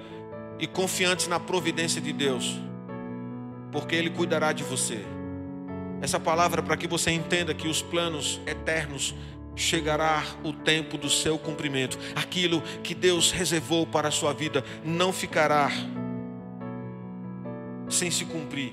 e 0.59 0.66
confiantes 0.66 1.29
na 1.29 1.38
providência 1.38 2.01
de 2.01 2.12
Deus, 2.12 2.59
porque 3.70 3.94
Ele 3.94 4.11
cuidará 4.11 4.53
de 4.53 4.64
você. 4.64 5.05
Essa 6.01 6.18
palavra 6.18 6.62
para 6.62 6.77
que 6.77 6.88
você 6.88 7.11
entenda 7.11 7.55
que 7.55 7.68
os 7.68 7.81
planos 7.81 8.40
eternos 8.46 9.14
chegará 9.59 10.25
o 10.44 10.53
tempo 10.53 10.97
do 10.97 11.11
seu 11.11 11.38
cumprimento. 11.38 11.99
Aquilo 12.14 12.62
que 12.83 12.94
Deus 12.94 13.31
reservou 13.31 13.87
para 13.87 14.09
a 14.09 14.12
sua 14.12 14.33
vida 14.33 14.64
não 14.85 15.12
ficará 15.12 15.71
sem 17.88 18.11
se 18.11 18.25
cumprir. 18.25 18.73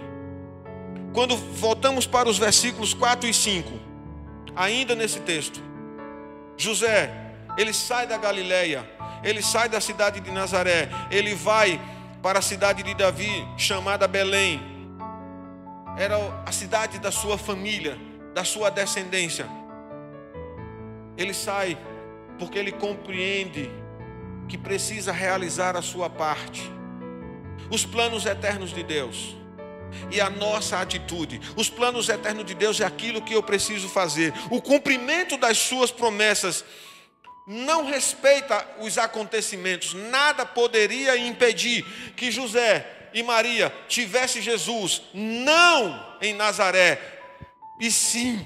Quando 1.14 1.36
voltamos 1.36 2.06
para 2.06 2.30
os 2.30 2.38
versículos 2.38 2.94
4 2.94 3.28
e 3.28 3.34
5, 3.34 3.72
ainda 4.56 4.94
nesse 4.96 5.22
texto, 5.22 5.62
José, 6.58 7.12
ele 7.58 7.74
sai 7.74 8.06
da 8.06 8.18
Galileia, 8.18 8.88
ele 9.24 9.42
sai 9.42 9.70
da 9.70 9.80
cidade 9.80 10.20
de 10.20 10.30
Nazaré, 10.32 10.90
ele 11.10 11.34
vai 11.34 11.80
para 12.22 12.40
a 12.40 12.42
cidade 12.42 12.84
de 12.84 12.94
Davi, 12.94 13.46
chamada 13.58 14.08
Belém. 14.08 14.62
Era 15.98 16.18
a 16.46 16.52
cidade 16.52 17.00
da 17.00 17.12
sua 17.12 17.38
família, 17.38 17.98
da 18.34 18.44
sua 18.44 18.70
descendência. 18.70 19.48
Ele 21.18 21.34
sai 21.34 21.78
porque 22.38 22.58
ele 22.58 22.72
compreende 22.72 23.70
que 24.48 24.58
precisa 24.58 25.12
realizar 25.12 25.76
a 25.76 25.82
sua 25.82 26.10
parte. 26.10 26.70
Os 27.72 27.86
planos 27.86 28.26
eternos 28.26 28.72
de 28.72 28.84
Deus 28.84 29.36
e 30.12 30.20
a 30.20 30.30
nossa 30.30 30.80
atitude. 30.80 31.40
Os 31.56 31.70
planos 31.70 32.10
eternos 32.10 32.46
de 32.46 32.54
Deus 32.54 32.80
é 32.80 32.86
aquilo 32.86 33.22
que 33.22 33.34
eu 33.34 33.42
preciso 33.42 33.88
fazer. 33.90 34.34
O 34.50 34.62
cumprimento 34.62 35.38
das 35.38 35.58
suas 35.58 35.92
promessas 35.92 36.64
não 37.48 37.86
respeita 37.86 38.66
os 38.80 38.98
acontecimentos. 38.98 39.94
Nada 39.94 40.46
poderia 40.46 41.18
impedir 41.18 41.86
que 42.16 42.32
José 42.32 43.10
e 43.14 43.24
Maria 43.24 43.74
tivessem 43.88 44.42
Jesus 44.42 45.02
não 45.14 46.18
em 46.22 46.34
Nazaré, 46.34 47.00
e 47.80 47.90
sim 47.92 48.46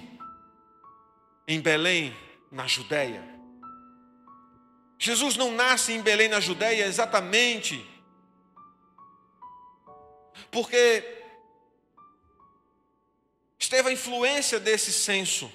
em 1.47 1.59
Belém, 1.59 2.15
na 2.51 2.67
Judéia. 2.67 3.23
Jesus 4.97 5.37
não 5.37 5.51
nasce 5.51 5.93
em 5.93 6.01
Belém, 6.01 6.27
na 6.27 6.39
Judéia, 6.39 6.85
exatamente 6.85 7.85
porque 10.51 11.03
esteve 13.57 13.89
a 13.89 13.93
influência 13.93 14.59
desse 14.59 14.91
censo. 14.91 15.51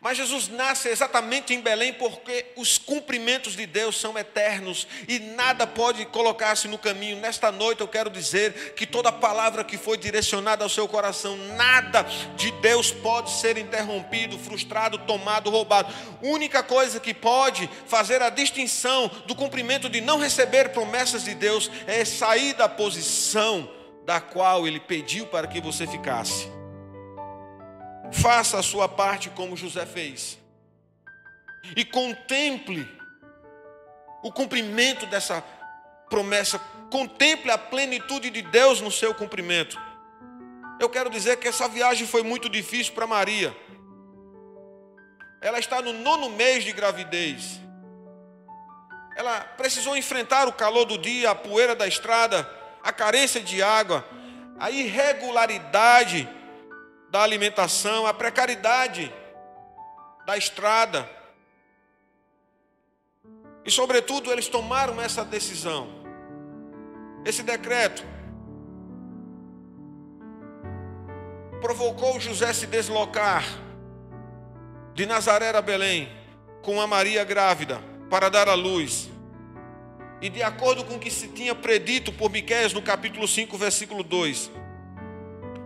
Mas 0.00 0.16
Jesus 0.16 0.48
nasce 0.48 0.88
exatamente 0.88 1.52
em 1.52 1.60
Belém 1.60 1.92
porque 1.92 2.46
os 2.56 2.78
cumprimentos 2.78 3.56
de 3.56 3.66
Deus 3.66 3.98
são 4.00 4.16
eternos 4.16 4.86
e 5.08 5.18
nada 5.18 5.66
pode 5.66 6.04
colocar-se 6.06 6.68
no 6.68 6.78
caminho. 6.78 7.18
Nesta 7.18 7.50
noite 7.50 7.80
eu 7.80 7.88
quero 7.88 8.10
dizer 8.10 8.74
que 8.74 8.86
toda 8.86 9.10
palavra 9.10 9.64
que 9.64 9.76
foi 9.76 9.96
direcionada 9.96 10.64
ao 10.64 10.70
seu 10.70 10.86
coração, 10.86 11.36
nada 11.56 12.02
de 12.36 12.50
Deus 12.52 12.90
pode 12.90 13.30
ser 13.30 13.58
interrompido, 13.58 14.38
frustrado, 14.38 14.98
tomado, 14.98 15.50
roubado. 15.50 15.92
Única 16.22 16.62
coisa 16.62 17.00
que 17.00 17.12
pode 17.12 17.68
fazer 17.86 18.22
a 18.22 18.30
distinção 18.30 19.10
do 19.26 19.34
cumprimento 19.34 19.88
de 19.88 20.00
não 20.00 20.18
receber 20.18 20.70
promessas 20.70 21.24
de 21.24 21.34
Deus 21.34 21.70
é 21.86 22.04
sair 22.04 22.54
da 22.54 22.68
posição 22.68 23.68
da 24.04 24.20
qual 24.20 24.66
ele 24.66 24.80
pediu 24.80 25.26
para 25.26 25.46
que 25.46 25.60
você 25.60 25.86
ficasse. 25.86 26.57
Faça 28.12 28.58
a 28.58 28.62
sua 28.62 28.88
parte 28.88 29.30
como 29.30 29.56
José 29.56 29.84
fez. 29.84 30.38
E 31.76 31.84
contemple 31.84 32.88
o 34.22 34.32
cumprimento 34.32 35.06
dessa 35.06 35.42
promessa. 36.08 36.58
Contemple 36.90 37.50
a 37.50 37.58
plenitude 37.58 38.30
de 38.30 38.42
Deus 38.42 38.80
no 38.80 38.90
seu 38.90 39.14
cumprimento. 39.14 39.78
Eu 40.80 40.88
quero 40.88 41.10
dizer 41.10 41.36
que 41.36 41.48
essa 41.48 41.68
viagem 41.68 42.06
foi 42.06 42.22
muito 42.22 42.48
difícil 42.48 42.94
para 42.94 43.06
Maria. 43.06 43.54
Ela 45.40 45.58
está 45.58 45.82
no 45.82 45.92
nono 45.92 46.30
mês 46.30 46.64
de 46.64 46.72
gravidez. 46.72 47.60
Ela 49.16 49.40
precisou 49.40 49.96
enfrentar 49.96 50.46
o 50.46 50.52
calor 50.52 50.84
do 50.84 50.96
dia, 50.96 51.30
a 51.30 51.34
poeira 51.34 51.74
da 51.74 51.86
estrada, 51.86 52.48
a 52.82 52.92
carência 52.92 53.40
de 53.40 53.60
água, 53.60 54.04
a 54.58 54.70
irregularidade 54.70 56.28
da 57.10 57.22
alimentação, 57.22 58.06
a 58.06 58.12
precariedade 58.12 59.12
da 60.26 60.36
estrada. 60.36 61.08
E, 63.64 63.70
sobretudo, 63.70 64.30
eles 64.30 64.48
tomaram 64.48 65.00
essa 65.00 65.24
decisão, 65.24 65.88
esse 67.24 67.42
decreto. 67.42 68.04
Provocou 71.60 72.20
José 72.20 72.52
se 72.52 72.66
deslocar 72.66 73.44
de 74.94 75.06
Nazaré 75.06 75.56
a 75.56 75.62
Belém 75.62 76.08
com 76.62 76.80
a 76.80 76.86
Maria 76.86 77.24
grávida 77.24 77.80
para 78.10 78.28
dar 78.28 78.48
à 78.48 78.54
luz. 78.54 79.08
E 80.20 80.28
de 80.28 80.42
acordo 80.42 80.84
com 80.84 80.96
o 80.96 80.98
que 80.98 81.10
se 81.10 81.28
tinha 81.28 81.54
predito 81.54 82.12
por 82.12 82.30
Miqueias 82.30 82.72
no 82.72 82.82
capítulo 82.82 83.26
5, 83.26 83.56
versículo 83.56 84.02
2, 84.02 84.50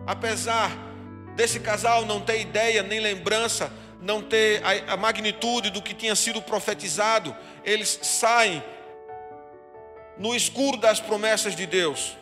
apesar 0.06 0.91
desse 1.34 1.60
casal 1.60 2.04
não 2.04 2.20
ter 2.20 2.40
ideia 2.40 2.82
nem 2.82 3.00
lembrança, 3.00 3.72
não 4.00 4.20
ter 4.20 4.62
a, 4.88 4.96
magnitude 4.96 5.70
do 5.70 5.80
que 5.80 5.94
tinha 5.94 6.16
sido 6.16 6.42
profetizado, 6.42 7.34
eles 7.64 7.98
saem 8.02 8.62
no 10.18 10.34
escuro 10.34 10.76
das 10.76 11.00
promessas 11.00 11.54
de 11.54 11.66
Deus. 11.66 12.16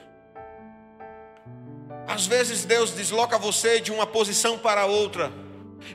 Às 2.07 2.27
vezes 2.27 2.65
Deus 2.65 2.91
desloca 2.91 3.39
você 3.39 3.81
de 3.81 3.93
uma 3.93 4.07
posição 4.07 4.59
para 4.59 4.85
outra. 4.85 5.33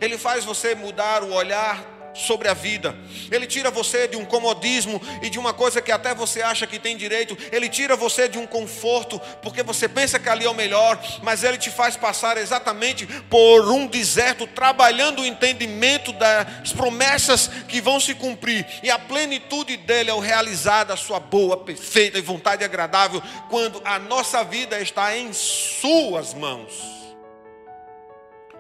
Ele 0.02 0.18
faz 0.18 0.44
você 0.44 0.74
mudar 0.74 1.24
o 1.24 1.34
olhar 1.34 1.95
sobre 2.16 2.48
a 2.48 2.54
vida. 2.54 2.96
Ele 3.30 3.46
tira 3.46 3.70
você 3.70 4.08
de 4.08 4.16
um 4.16 4.26
comodismo 4.26 5.02
e 5.22 5.30
de 5.30 5.38
uma 5.38 5.54
coisa 5.54 5.82
que 5.82 5.92
até 5.92 6.16
você 6.16 6.42
acha 6.42 6.66
que 6.66 6.80
tem 6.80 6.96
direito. 6.96 7.38
Ele 7.52 7.70
tira 7.70 7.96
você 7.96 8.28
de 8.28 8.40
um 8.40 8.48
conforto, 8.48 9.20
porque 9.42 9.62
você 9.62 9.88
pensa 9.88 10.18
que 10.18 10.30
ali 10.30 10.46
é 10.46 10.50
o 10.50 10.54
melhor, 10.54 11.00
mas 11.22 11.44
ele 11.44 11.58
te 11.58 11.70
faz 11.70 11.98
passar 11.98 12.38
exatamente 12.38 13.06
por 13.30 13.70
um 13.70 13.86
deserto, 13.86 14.48
trabalhando 14.48 15.22
o 15.22 15.26
entendimento 15.26 16.14
das 16.14 16.72
promessas 16.72 17.50
que 17.68 17.82
vão 17.82 18.00
se 18.00 18.16
cumprir. 18.16 18.66
E 18.82 18.90
a 18.90 18.98
plenitude 18.98 19.78
dele 19.78 20.10
é 20.10 20.14
o 20.14 20.20
realizar 20.20 20.86
da 20.86 20.96
sua 20.96 21.20
boa, 21.20 21.58
perfeita 21.58 22.18
e 22.18 22.22
vontade 22.22 22.64
agradável, 22.64 23.22
quando 23.50 23.82
a 23.84 24.00
nossa 24.00 24.44
vida 24.44 24.80
está 24.80 25.16
em 25.18 25.34
suas 25.34 26.34
mãos. 26.34 26.74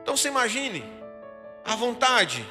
Então 0.01 0.15
se 0.15 0.27
imagine 0.27 0.83
a 1.63 1.75
vontade 1.75 2.45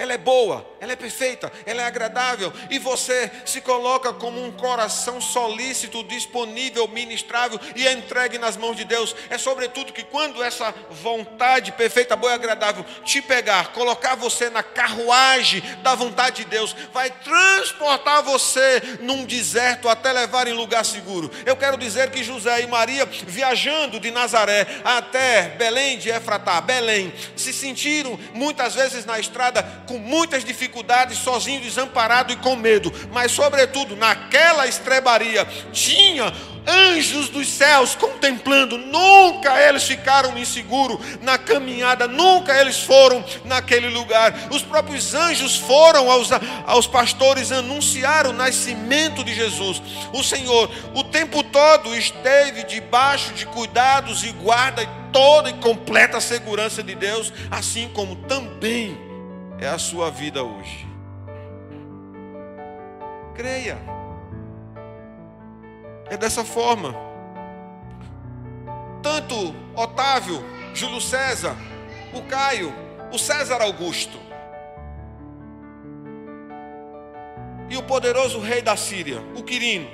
ela 0.00 0.14
é 0.14 0.18
boa, 0.18 0.66
ela 0.80 0.94
é 0.94 0.96
perfeita, 0.96 1.52
ela 1.66 1.82
é 1.82 1.84
agradável, 1.84 2.50
e 2.70 2.78
você 2.78 3.30
se 3.44 3.60
coloca 3.60 4.14
como 4.14 4.42
um 4.42 4.50
coração 4.50 5.20
solícito, 5.20 6.02
disponível, 6.04 6.88
ministrável 6.88 7.60
e 7.76 7.86
entregue 7.86 8.38
nas 8.38 8.56
mãos 8.56 8.78
de 8.78 8.84
Deus. 8.84 9.14
É 9.28 9.36
sobretudo 9.36 9.92
que 9.92 10.02
quando 10.02 10.42
essa 10.42 10.74
vontade 10.90 11.70
perfeita, 11.72 12.16
boa 12.16 12.32
e 12.32 12.34
agradável 12.34 12.82
te 13.04 13.20
pegar, 13.20 13.72
colocar 13.72 14.14
você 14.14 14.48
na 14.48 14.62
carruagem 14.62 15.62
da 15.82 15.94
vontade 15.94 16.44
de 16.44 16.50
Deus, 16.50 16.74
vai 16.94 17.10
transportar 17.10 18.22
você 18.22 18.80
num 19.02 19.26
deserto 19.26 19.86
até 19.86 20.12
levar 20.12 20.48
em 20.48 20.54
lugar 20.54 20.82
seguro. 20.82 21.30
Eu 21.44 21.56
quero 21.56 21.76
dizer 21.76 22.10
que 22.10 22.24
José 22.24 22.62
e 22.62 22.66
Maria, 22.66 23.04
viajando 23.04 24.00
de 24.00 24.10
Nazaré 24.10 24.66
até 24.82 25.50
Belém 25.58 25.98
de 25.98 26.08
Efratá, 26.08 26.58
Belém, 26.62 27.12
se 27.36 27.52
sentiram 27.52 28.18
muitas 28.32 28.74
vezes 28.74 29.04
na 29.04 29.20
estrada 29.20 29.62
com 29.90 29.98
muitas 29.98 30.44
dificuldades, 30.44 31.18
sozinho, 31.18 31.60
desamparado 31.60 32.32
e 32.32 32.36
com 32.36 32.54
medo, 32.54 32.92
mas, 33.12 33.32
sobretudo, 33.32 33.96
naquela 33.96 34.68
estrebaria, 34.68 35.44
tinha 35.72 36.32
anjos 36.64 37.28
dos 37.28 37.48
céus 37.48 37.96
contemplando, 37.96 38.78
nunca 38.78 39.60
eles 39.60 39.82
ficaram 39.82 40.38
inseguros 40.38 41.00
na 41.22 41.36
caminhada, 41.36 42.06
nunca 42.06 42.54
eles 42.54 42.78
foram 42.78 43.24
naquele 43.44 43.88
lugar. 43.88 44.32
Os 44.52 44.62
próprios 44.62 45.12
anjos 45.12 45.56
foram 45.56 46.08
aos, 46.08 46.30
aos 46.66 46.86
pastores 46.86 47.50
anunciar 47.50 48.28
o 48.28 48.32
nascimento 48.32 49.24
de 49.24 49.34
Jesus. 49.34 49.82
O 50.12 50.22
Senhor, 50.22 50.70
o 50.94 51.02
tempo 51.02 51.42
todo, 51.42 51.96
esteve 51.96 52.62
debaixo 52.62 53.34
de 53.34 53.44
cuidados 53.44 54.22
e 54.22 54.30
guarda 54.30 54.86
toda 55.12 55.50
e 55.50 55.54
completa 55.54 56.20
segurança 56.20 56.80
de 56.80 56.94
Deus, 56.94 57.32
assim 57.50 57.88
como 57.92 58.14
também 58.14 59.09
é 59.60 59.68
a 59.68 59.78
sua 59.78 60.10
vida 60.10 60.42
hoje. 60.42 60.88
Creia. 63.34 63.78
É 66.08 66.16
dessa 66.16 66.42
forma. 66.44 66.94
Tanto 69.02 69.54
Otávio, 69.76 70.42
Júlio 70.74 71.00
César, 71.00 71.54
o 72.14 72.22
Caio, 72.22 72.72
o 73.12 73.18
César 73.18 73.60
Augusto 73.60 74.18
e 77.68 77.76
o 77.76 77.82
poderoso 77.82 78.40
rei 78.40 78.62
da 78.62 78.76
Síria, 78.76 79.20
o 79.36 79.42
Quirino. 79.42 79.88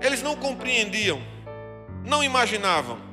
Eles 0.00 0.22
não 0.22 0.36
compreendiam, 0.36 1.20
não 2.04 2.22
imaginavam 2.22 3.07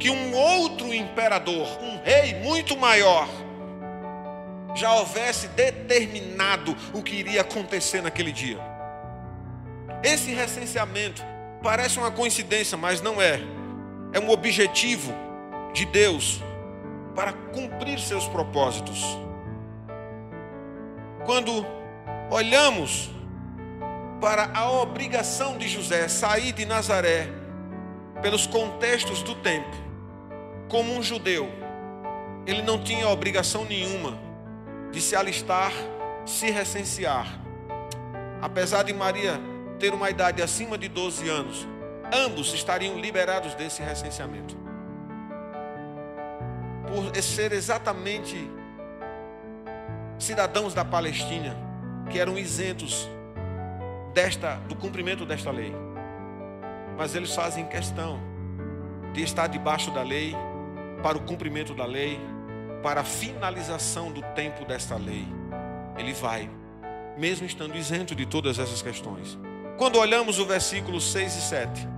que 0.00 0.10
um 0.10 0.34
outro 0.34 0.94
imperador, 0.94 1.68
um 1.82 2.02
rei 2.02 2.34
muito 2.42 2.74
maior, 2.74 3.28
já 4.74 4.94
houvesse 4.94 5.46
determinado 5.48 6.74
o 6.94 7.02
que 7.02 7.16
iria 7.16 7.42
acontecer 7.42 8.00
naquele 8.00 8.32
dia. 8.32 8.58
Esse 10.02 10.32
recenseamento 10.32 11.22
parece 11.62 11.98
uma 11.98 12.10
coincidência, 12.10 12.78
mas 12.78 13.02
não 13.02 13.20
é. 13.20 13.40
É 14.14 14.18
um 14.18 14.30
objetivo 14.30 15.12
de 15.74 15.84
Deus 15.84 16.42
para 17.14 17.34
cumprir 17.34 18.00
seus 18.00 18.26
propósitos. 18.26 19.04
Quando 21.26 21.66
olhamos 22.30 23.10
para 24.18 24.50
a 24.54 24.70
obrigação 24.70 25.58
de 25.58 25.68
José 25.68 26.08
sair 26.08 26.52
de 26.52 26.64
Nazaré 26.64 27.28
pelos 28.22 28.46
contextos 28.46 29.22
do 29.22 29.34
tempo, 29.34 29.89
como 30.70 30.96
um 30.96 31.02
judeu, 31.02 31.50
ele 32.46 32.62
não 32.62 32.82
tinha 32.82 33.08
obrigação 33.08 33.64
nenhuma 33.64 34.16
de 34.92 35.00
se 35.00 35.16
alistar, 35.16 35.72
se 36.24 36.48
recensear. 36.50 37.26
Apesar 38.40 38.84
de 38.84 38.92
Maria 38.92 39.38
ter 39.78 39.92
uma 39.92 40.08
idade 40.08 40.40
acima 40.40 40.78
de 40.78 40.88
12 40.88 41.28
anos, 41.28 41.68
ambos 42.12 42.54
estariam 42.54 42.98
liberados 42.98 43.54
desse 43.54 43.82
recenseamento. 43.82 44.56
Por 46.86 47.20
ser 47.20 47.52
exatamente 47.52 48.50
cidadãos 50.18 50.72
da 50.72 50.84
Palestina, 50.84 51.56
que 52.08 52.18
eram 52.18 52.38
isentos 52.38 53.08
desta, 54.14 54.54
do 54.68 54.76
cumprimento 54.76 55.26
desta 55.26 55.50
lei. 55.50 55.74
Mas 56.96 57.14
eles 57.14 57.34
fazem 57.34 57.66
questão 57.66 58.20
de 59.12 59.22
estar 59.22 59.48
debaixo 59.48 59.90
da 59.90 60.02
lei 60.02 60.34
para 61.02 61.18
o 61.18 61.22
cumprimento 61.22 61.74
da 61.74 61.84
lei, 61.84 62.18
para 62.82 63.00
a 63.00 63.04
finalização 63.04 64.12
do 64.12 64.22
tempo 64.34 64.64
desta 64.64 64.96
lei. 64.96 65.26
Ele 65.98 66.12
vai, 66.12 66.50
mesmo 67.18 67.46
estando 67.46 67.76
isento 67.76 68.14
de 68.14 68.26
todas 68.26 68.58
essas 68.58 68.82
questões. 68.82 69.38
Quando 69.76 69.98
olhamos 69.98 70.38
o 70.38 70.46
versículo 70.46 71.00
6 71.00 71.36
e 71.36 71.40
7, 71.40 71.88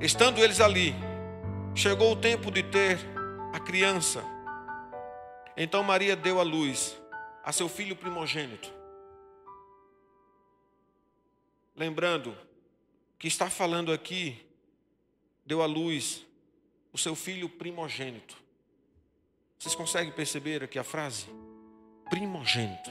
estando 0.00 0.38
eles 0.38 0.60
ali, 0.60 0.94
chegou 1.74 2.12
o 2.12 2.16
tempo 2.16 2.50
de 2.50 2.62
ter 2.62 2.98
a 3.52 3.60
criança. 3.60 4.22
Então 5.56 5.82
Maria 5.82 6.16
deu 6.16 6.40
à 6.40 6.42
luz 6.42 7.00
a 7.44 7.52
seu 7.52 7.68
filho 7.68 7.96
primogênito. 7.96 8.72
Lembrando 11.76 12.36
que 13.18 13.26
está 13.26 13.50
falando 13.50 13.92
aqui, 13.92 14.40
deu 15.44 15.62
à 15.62 15.66
luz 15.66 16.24
o 16.94 16.98
seu 16.98 17.16
filho 17.16 17.48
primogênito. 17.48 18.36
Vocês 19.58 19.74
conseguem 19.74 20.12
perceber 20.12 20.62
aqui 20.62 20.78
a 20.78 20.84
frase? 20.84 21.26
Primogênito. 22.08 22.90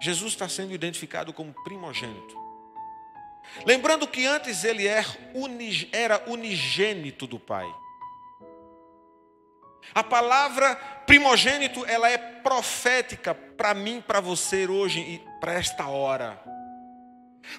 Jesus 0.00 0.32
está 0.32 0.48
sendo 0.48 0.74
identificado 0.74 1.32
como 1.32 1.54
primogênito. 1.62 2.36
Lembrando 3.64 4.08
que 4.08 4.26
antes 4.26 4.64
ele 4.64 4.86
era 4.88 6.24
unigênito 6.26 7.24
do 7.24 7.38
Pai. 7.38 7.72
A 9.94 10.02
palavra 10.02 10.74
primogênito, 11.06 11.86
ela 11.86 12.10
é 12.10 12.18
profética 12.18 13.32
para 13.32 13.74
mim, 13.74 14.00
para 14.00 14.20
você 14.20 14.66
hoje 14.66 14.98
e 15.00 15.18
para 15.38 15.54
esta 15.54 15.86
hora. 15.86 16.42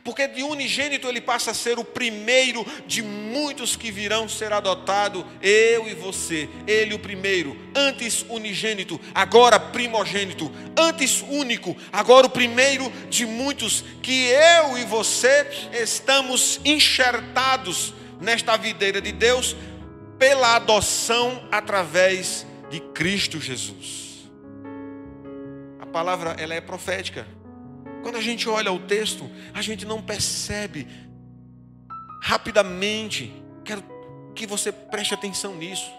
Porque 0.04 0.28
de 0.28 0.44
unigênito 0.44 1.08
ele 1.08 1.22
passa 1.22 1.52
a 1.52 1.54
ser 1.54 1.78
o 1.78 1.84
primeiro 1.84 2.66
de 2.86 3.02
muitos 3.02 3.76
que 3.76 3.92
virão 3.92 4.28
ser 4.28 4.52
adotado, 4.52 5.26
eu 5.42 5.88
e 5.88 5.94
você. 5.94 6.50
Ele 6.68 6.94
o 6.94 7.00
primeiro, 7.00 7.58
antes 7.76 8.26
unigênito, 8.30 9.00
agora 9.14 9.60
primogênito, 9.60 10.52
antes 10.78 11.22
único, 11.22 11.76
agora 11.92 12.28
o 12.28 12.30
primeiro 12.30 12.92
de 13.10 13.26
muitos 13.26 13.84
que 14.02 14.28
eu 14.28 14.78
e 14.78 14.84
você 14.84 15.48
estamos 15.74 16.60
enxertados 16.66 17.94
nesta 18.20 18.58
videira 18.58 19.02
de 19.02 19.12
Deus 19.12 19.56
pela 20.18 20.56
adoção 20.56 21.48
através 21.52 22.46
de 22.70 22.80
Cristo 22.80 23.40
Jesus. 23.40 24.32
A 25.80 25.86
palavra 25.86 26.36
ela 26.40 26.54
é 26.54 26.62
profética. 26.62 27.28
Quando 28.04 28.18
a 28.18 28.22
gente 28.22 28.50
olha 28.50 28.72
o 28.72 28.80
texto, 28.80 29.32
a 29.54 29.62
gente 29.62 29.86
não 29.86 30.02
percebe 30.02 30.86
rapidamente. 32.22 33.34
Quero 33.64 33.82
que 34.36 34.46
você 34.46 34.74
preste 34.74 35.14
atenção 35.14 35.56
nisso. 35.56 35.90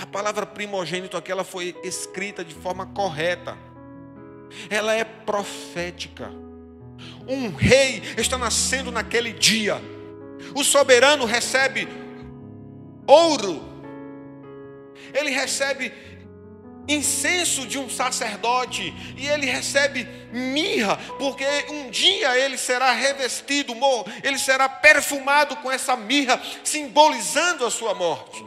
A 0.00 0.06
palavra 0.06 0.46
primogênito 0.46 1.16
aqui 1.16 1.30
ela 1.30 1.44
foi 1.44 1.76
escrita 1.84 2.42
de 2.42 2.54
forma 2.54 2.86
correta. 2.86 3.56
Ela 4.70 4.94
é 4.94 5.04
profética. 5.04 6.30
Um 7.28 7.50
rei 7.54 8.02
está 8.16 8.38
nascendo 8.38 8.90
naquele 8.90 9.32
dia. 9.32 9.80
O 10.54 10.64
soberano 10.64 11.26
recebe 11.26 11.86
ouro. 13.06 13.62
Ele 15.12 15.30
recebe 15.30 15.92
incenso 16.88 17.66
de 17.66 17.78
um 17.78 17.88
sacerdote 17.88 18.94
e 19.16 19.26
ele 19.26 19.46
recebe 19.46 20.04
mirra, 20.32 20.96
porque 21.18 21.46
um 21.70 21.90
dia 21.90 22.38
ele 22.38 22.58
será 22.58 22.92
revestido, 22.92 23.74
ele 24.22 24.38
será 24.38 24.68
perfumado 24.68 25.56
com 25.56 25.70
essa 25.70 25.96
mirra, 25.96 26.40
simbolizando 26.62 27.64
a 27.64 27.70
sua 27.70 27.94
morte. 27.94 28.44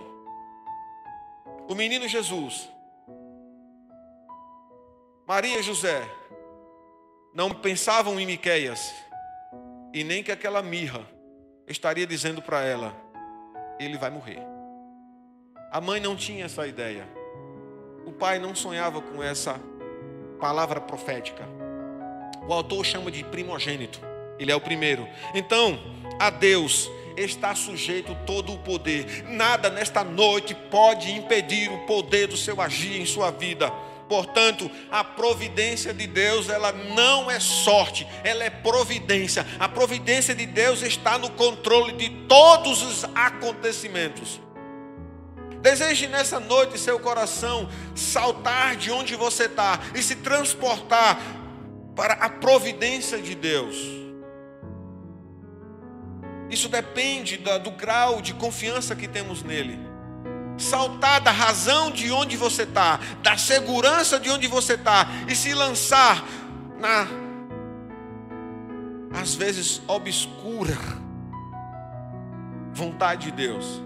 O 1.67 1.75
menino 1.75 2.07
Jesus, 2.07 2.69
Maria 5.27 5.59
e 5.59 5.63
José, 5.63 6.07
não 7.33 7.51
pensavam 7.51 8.19
em 8.19 8.25
Miqueias, 8.25 8.93
e 9.93 10.03
nem 10.03 10.23
que 10.23 10.31
aquela 10.31 10.61
mirra 10.61 11.05
estaria 11.67 12.07
dizendo 12.07 12.41
para 12.41 12.63
ela: 12.63 12.95
ele 13.79 13.97
vai 13.97 14.09
morrer. 14.09 14.39
A 15.71 15.81
mãe 15.81 15.99
não 15.99 16.15
tinha 16.15 16.45
essa 16.45 16.65
ideia 16.65 17.16
o 18.07 18.11
pai 18.13 18.39
não 18.39 18.55
sonhava 18.55 19.01
com 19.01 19.21
essa 19.21 19.59
palavra 20.39 20.79
profética. 20.79 21.43
O 22.47 22.53
autor 22.53 22.85
chama 22.85 23.11
de 23.11 23.21
primogênito, 23.21 23.99
ele 24.39 24.49
é 24.49 24.55
o 24.55 24.61
primeiro. 24.61 25.05
Então, 25.35 25.77
a 26.17 26.29
Deus 26.29 26.89
está 27.17 27.53
sujeito 27.53 28.15
todo 28.25 28.53
o 28.53 28.59
poder. 28.59 29.25
Nada 29.27 29.69
nesta 29.69 30.05
noite 30.05 30.55
pode 30.55 31.11
impedir 31.11 31.69
o 31.69 31.79
poder 31.79 32.27
do 32.27 32.37
seu 32.37 32.61
agir 32.61 33.01
em 33.01 33.05
sua 33.05 33.29
vida. 33.29 33.69
Portanto, 34.07 34.71
a 34.89 35.03
providência 35.03 35.93
de 35.93 36.07
Deus, 36.07 36.47
ela 36.47 36.71
não 36.71 37.29
é 37.29 37.41
sorte, 37.41 38.07
ela 38.23 38.41
é 38.41 38.49
providência. 38.49 39.45
A 39.59 39.67
providência 39.67 40.33
de 40.33 40.45
Deus 40.45 40.81
está 40.81 41.17
no 41.17 41.29
controle 41.31 41.91
de 41.91 42.09
todos 42.25 42.81
os 42.83 43.03
acontecimentos. 43.13 44.46
Deseje 45.67 46.07
nessa 46.07 46.39
noite 46.39 46.79
seu 46.79 46.97
coração 46.97 47.67
saltar 47.93 48.77
de 48.77 48.89
onde 48.89 49.17
você 49.17 49.47
está 49.47 49.77
e 49.93 50.01
se 50.01 50.15
transportar 50.15 51.19
para 51.93 52.13
a 52.13 52.29
providência 52.29 53.21
de 53.21 53.35
Deus. 53.35 53.75
Isso 56.49 56.69
depende 56.69 57.35
do 57.35 57.71
grau 57.71 58.21
de 58.21 58.33
confiança 58.33 58.95
que 58.95 59.09
temos 59.09 59.43
nele. 59.43 59.77
Saltar 60.57 61.19
da 61.19 61.31
razão 61.31 61.91
de 61.91 62.13
onde 62.13 62.37
você 62.37 62.63
está, 62.63 63.01
da 63.21 63.35
segurança 63.35 64.17
de 64.17 64.29
onde 64.29 64.47
você 64.47 64.75
está, 64.75 65.05
e 65.27 65.35
se 65.35 65.53
lançar 65.53 66.23
na, 66.79 67.07
às 69.19 69.35
vezes, 69.35 69.81
obscura 69.85 70.77
vontade 72.73 73.25
de 73.25 73.31
Deus. 73.31 73.85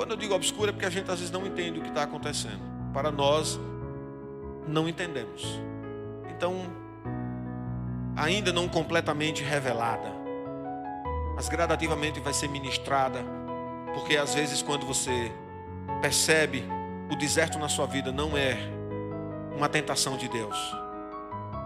Quando 0.00 0.12
eu 0.12 0.16
digo 0.16 0.34
obscura 0.34 0.70
é 0.70 0.72
porque 0.72 0.86
a 0.86 0.90
gente 0.90 1.10
às 1.10 1.18
vezes 1.18 1.30
não 1.30 1.46
entende 1.46 1.78
o 1.78 1.82
que 1.82 1.90
está 1.90 2.04
acontecendo. 2.04 2.58
Para 2.90 3.10
nós, 3.10 3.60
não 4.66 4.88
entendemos. 4.88 5.60
Então, 6.30 6.62
ainda 8.16 8.50
não 8.50 8.66
completamente 8.66 9.42
revelada, 9.44 10.10
mas 11.36 11.50
gradativamente 11.50 12.18
vai 12.18 12.32
ser 12.32 12.48
ministrada, 12.48 13.22
porque 13.92 14.16
às 14.16 14.34
vezes 14.34 14.62
quando 14.62 14.86
você 14.86 15.30
percebe 16.00 16.64
o 17.10 17.14
deserto 17.14 17.58
na 17.58 17.68
sua 17.68 17.84
vida 17.84 18.10
não 18.10 18.38
é 18.38 18.56
uma 19.54 19.68
tentação 19.68 20.16
de 20.16 20.30
Deus. 20.30 20.56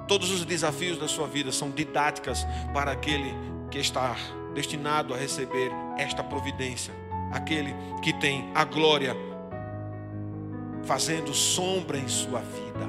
Todos 0.08 0.32
os 0.32 0.44
desafios 0.44 0.98
da 0.98 1.06
sua 1.06 1.28
vida 1.28 1.52
são 1.52 1.70
didáticas 1.70 2.44
para 2.72 2.90
aquele 2.90 3.32
que 3.70 3.78
está 3.78 4.16
destinado 4.52 5.14
a 5.14 5.16
receber 5.16 5.70
esta 5.96 6.24
providência 6.24 7.03
aquele 7.34 7.74
que 8.00 8.12
tem 8.12 8.48
a 8.54 8.64
glória 8.64 9.16
fazendo 10.84 11.34
sombra 11.34 11.98
em 11.98 12.06
sua 12.08 12.38
vida. 12.38 12.84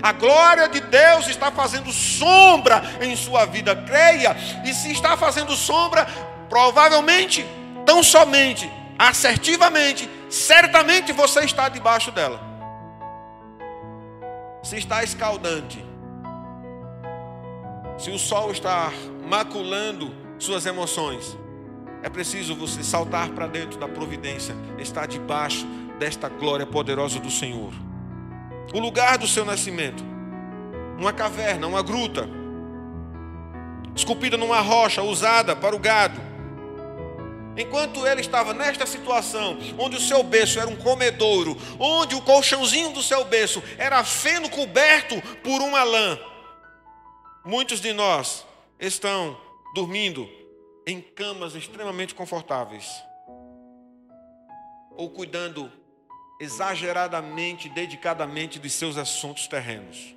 A 0.00 0.12
glória 0.12 0.68
de 0.68 0.80
Deus 0.80 1.26
está 1.26 1.50
fazendo 1.50 1.92
sombra 1.92 2.80
em 3.00 3.16
sua 3.16 3.44
vida, 3.46 3.74
creia. 3.74 4.36
E 4.64 4.72
se 4.72 4.92
está 4.92 5.16
fazendo 5.16 5.56
sombra, 5.56 6.06
provavelmente, 6.48 7.44
tão 7.84 8.02
somente, 8.02 8.70
assertivamente, 8.96 10.08
certamente 10.28 11.12
você 11.12 11.40
está 11.40 11.68
debaixo 11.68 12.12
dela. 12.12 12.40
Se 14.62 14.76
está 14.76 15.02
escaldante, 15.02 15.84
se 17.98 18.10
o 18.10 18.18
sol 18.18 18.52
está 18.52 18.92
maculando 19.26 20.14
suas 20.38 20.64
emoções, 20.66 21.36
é 22.02 22.08
preciso 22.08 22.54
você 22.54 22.82
saltar 22.82 23.30
para 23.30 23.46
dentro 23.46 23.78
da 23.78 23.88
providência, 23.88 24.54
estar 24.78 25.06
debaixo 25.06 25.66
desta 25.98 26.28
glória 26.28 26.66
poderosa 26.66 27.18
do 27.18 27.30
Senhor. 27.30 27.72
O 28.72 28.78
lugar 28.78 29.18
do 29.18 29.26
seu 29.26 29.44
nascimento, 29.44 30.02
uma 30.98 31.12
caverna, 31.12 31.66
uma 31.66 31.82
gruta, 31.82 32.28
esculpida 33.94 34.36
numa 34.36 34.60
rocha 34.60 35.02
usada 35.02 35.54
para 35.54 35.76
o 35.76 35.78
gado. 35.78 36.20
Enquanto 37.56 38.06
ele 38.06 38.20
estava 38.20 38.54
nesta 38.54 38.86
situação, 38.86 39.58
onde 39.76 39.96
o 39.96 40.00
seu 40.00 40.22
berço 40.22 40.58
era 40.58 40.70
um 40.70 40.76
comedouro, 40.76 41.56
onde 41.78 42.14
o 42.14 42.22
colchãozinho 42.22 42.92
do 42.92 43.02
seu 43.02 43.24
berço 43.24 43.62
era 43.76 44.02
feno 44.04 44.48
coberto 44.48 45.20
por 45.42 45.60
uma 45.60 45.82
lã, 45.82 46.18
muitos 47.44 47.80
de 47.80 47.92
nós 47.92 48.46
estão 48.78 49.36
dormindo 49.74 50.39
em 50.90 51.00
camas 51.00 51.54
extremamente 51.54 52.14
confortáveis, 52.14 53.02
ou 54.90 55.08
cuidando 55.10 55.70
exageradamente, 56.40 57.68
dedicadamente 57.68 58.58
de 58.58 58.68
seus 58.68 58.96
assuntos 58.96 59.46
terrenos. 59.46 60.16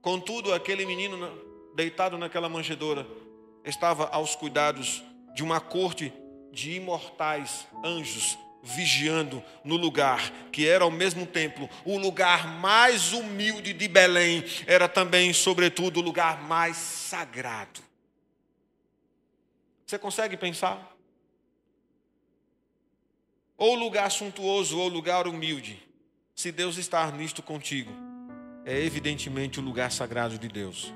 Contudo, 0.00 0.54
aquele 0.54 0.86
menino 0.86 1.30
deitado 1.74 2.16
naquela 2.16 2.48
manjedoura 2.48 3.06
estava 3.64 4.08
aos 4.08 4.34
cuidados 4.34 5.02
de 5.34 5.42
uma 5.42 5.60
corte 5.60 6.12
de 6.50 6.72
imortais 6.72 7.66
anjos 7.84 8.38
vigiando 8.62 9.42
no 9.64 9.76
lugar 9.76 10.30
que 10.52 10.66
era 10.66 10.84
ao 10.84 10.90
mesmo 10.90 11.26
tempo 11.26 11.68
o 11.84 11.98
lugar 11.98 12.46
mais 12.58 13.12
humilde 13.12 13.72
de 13.72 13.88
Belém, 13.88 14.44
era 14.66 14.88
também, 14.88 15.32
sobretudo, 15.32 16.00
o 16.00 16.02
lugar 16.02 16.42
mais 16.42 16.76
sagrado. 16.76 17.89
Você 19.90 19.98
consegue 19.98 20.36
pensar? 20.36 20.96
Ou 23.56 23.74
lugar 23.74 24.08
suntuoso 24.08 24.78
ou 24.78 24.86
lugar 24.86 25.26
humilde. 25.26 25.84
Se 26.32 26.52
Deus 26.52 26.78
está 26.78 27.10
nisto 27.10 27.42
contigo, 27.42 27.90
é 28.64 28.80
evidentemente 28.84 29.58
o 29.58 29.62
lugar 29.64 29.90
sagrado 29.90 30.38
de 30.38 30.46
Deus. 30.46 30.94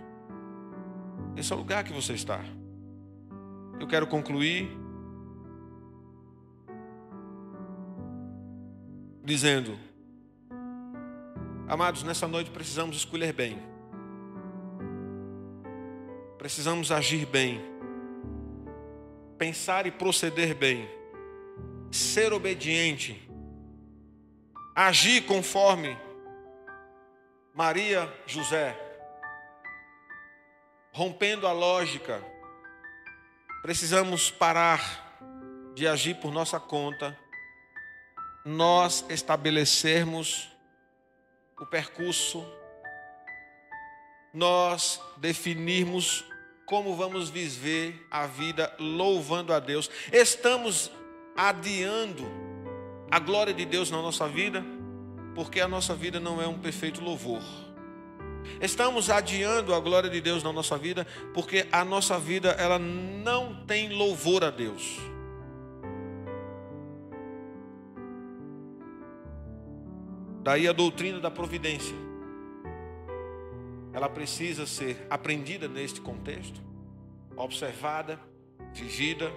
Esse 1.37 1.53
é 1.53 1.57
o 1.57 1.59
lugar 1.59 1.83
que 1.83 1.93
você 1.93 2.13
está. 2.13 2.39
Eu 3.81 3.89
quero 3.89 4.07
concluir 4.07 4.71
dizendo: 9.25 9.77
Amados, 11.67 12.05
nessa 12.05 12.29
noite 12.29 12.53
precisamos 12.53 12.97
escolher 12.97 13.33
bem. 13.33 13.59
Precisamos 16.39 16.93
agir 16.93 17.27
bem. 17.27 17.74
Pensar 19.39 19.87
e 19.87 19.91
proceder 19.91 20.55
bem. 20.55 20.89
Ser 21.91 22.33
obediente. 22.33 23.29
Agir 24.75 25.23
conforme 25.27 25.99
Maria 27.55 28.13
José. 28.27 28.77
Rompendo 30.93 31.47
a 31.47 31.53
lógica. 31.53 32.23
Precisamos 33.63 34.31
parar 34.31 35.05
de 35.75 35.89
agir 35.89 36.17
por 36.17 36.33
nossa 36.33 36.61
conta. 36.61 37.19
Nós 38.45 39.05
estabelecermos 39.09 40.55
o 41.59 41.67
percurso, 41.67 42.45
nós 44.33 45.01
definirmos 45.17 46.25
como 46.67 46.97
vamos 46.97 47.29
viver 47.29 48.07
a 48.11 48.27
vida 48.27 48.73
louvando 48.79 49.53
a 49.53 49.59
Deus. 49.59 49.91
Estamos 50.13 50.91
adiando 51.37 52.25
a 53.11 53.19
glória 53.19 53.53
de 53.53 53.65
Deus 53.65 53.91
na 53.91 54.01
nossa 54.01 54.29
vida, 54.29 54.65
porque 55.35 55.61
a 55.61 55.69
nossa 55.69 55.95
vida 55.95 56.19
não 56.19 56.41
é 56.41 56.47
um 56.47 56.59
perfeito 56.59 57.03
louvor. 57.03 57.43
Estamos 58.61 59.11
adiando 59.11 59.75
a 59.75 59.81
glória 59.81 60.11
de 60.11 60.21
Deus 60.21 60.43
na 60.43 60.53
nossa 60.53 60.77
vida, 60.77 61.07
porque 61.33 61.67
a 61.73 61.85
nossa 61.85 62.19
vida 62.19 62.51
ela 62.51 62.79
não 62.79 63.65
tem 63.67 63.91
louvor 63.91 64.45
a 64.45 64.51
Deus. 64.51 64.99
Daí 70.43 70.69
a 70.69 70.73
doutrina 70.73 71.21
da 71.21 71.31
providência. 71.31 71.97
Ela 73.95 74.09
precisa 74.09 74.67
ser 74.67 75.07
aprendida 75.09 75.69
neste 75.69 76.01
contexto, 76.01 76.61
observada, 77.37 78.21
vivida, 78.75 79.31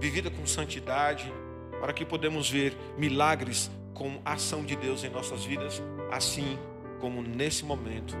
vivida 0.00 0.30
com 0.30 0.44
santidade, 0.46 1.32
para 1.80 1.92
que 1.92 2.04
podemos 2.04 2.50
ver 2.50 2.76
milagres 2.98 3.70
com 3.94 4.20
a 4.24 4.32
ação 4.32 4.64
de 4.64 4.76
Deus 4.76 5.04
em 5.04 5.10
nossas 5.10 5.44
vidas, 5.44 5.80
assim 6.10 6.58
como 7.00 7.22
nesse 7.22 7.64
momento 7.64 8.14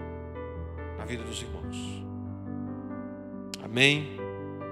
na 0.96 1.04
vida 1.04 1.24
dos 1.24 1.42
irmãos. 1.42 1.76
Amém. 3.62 4.29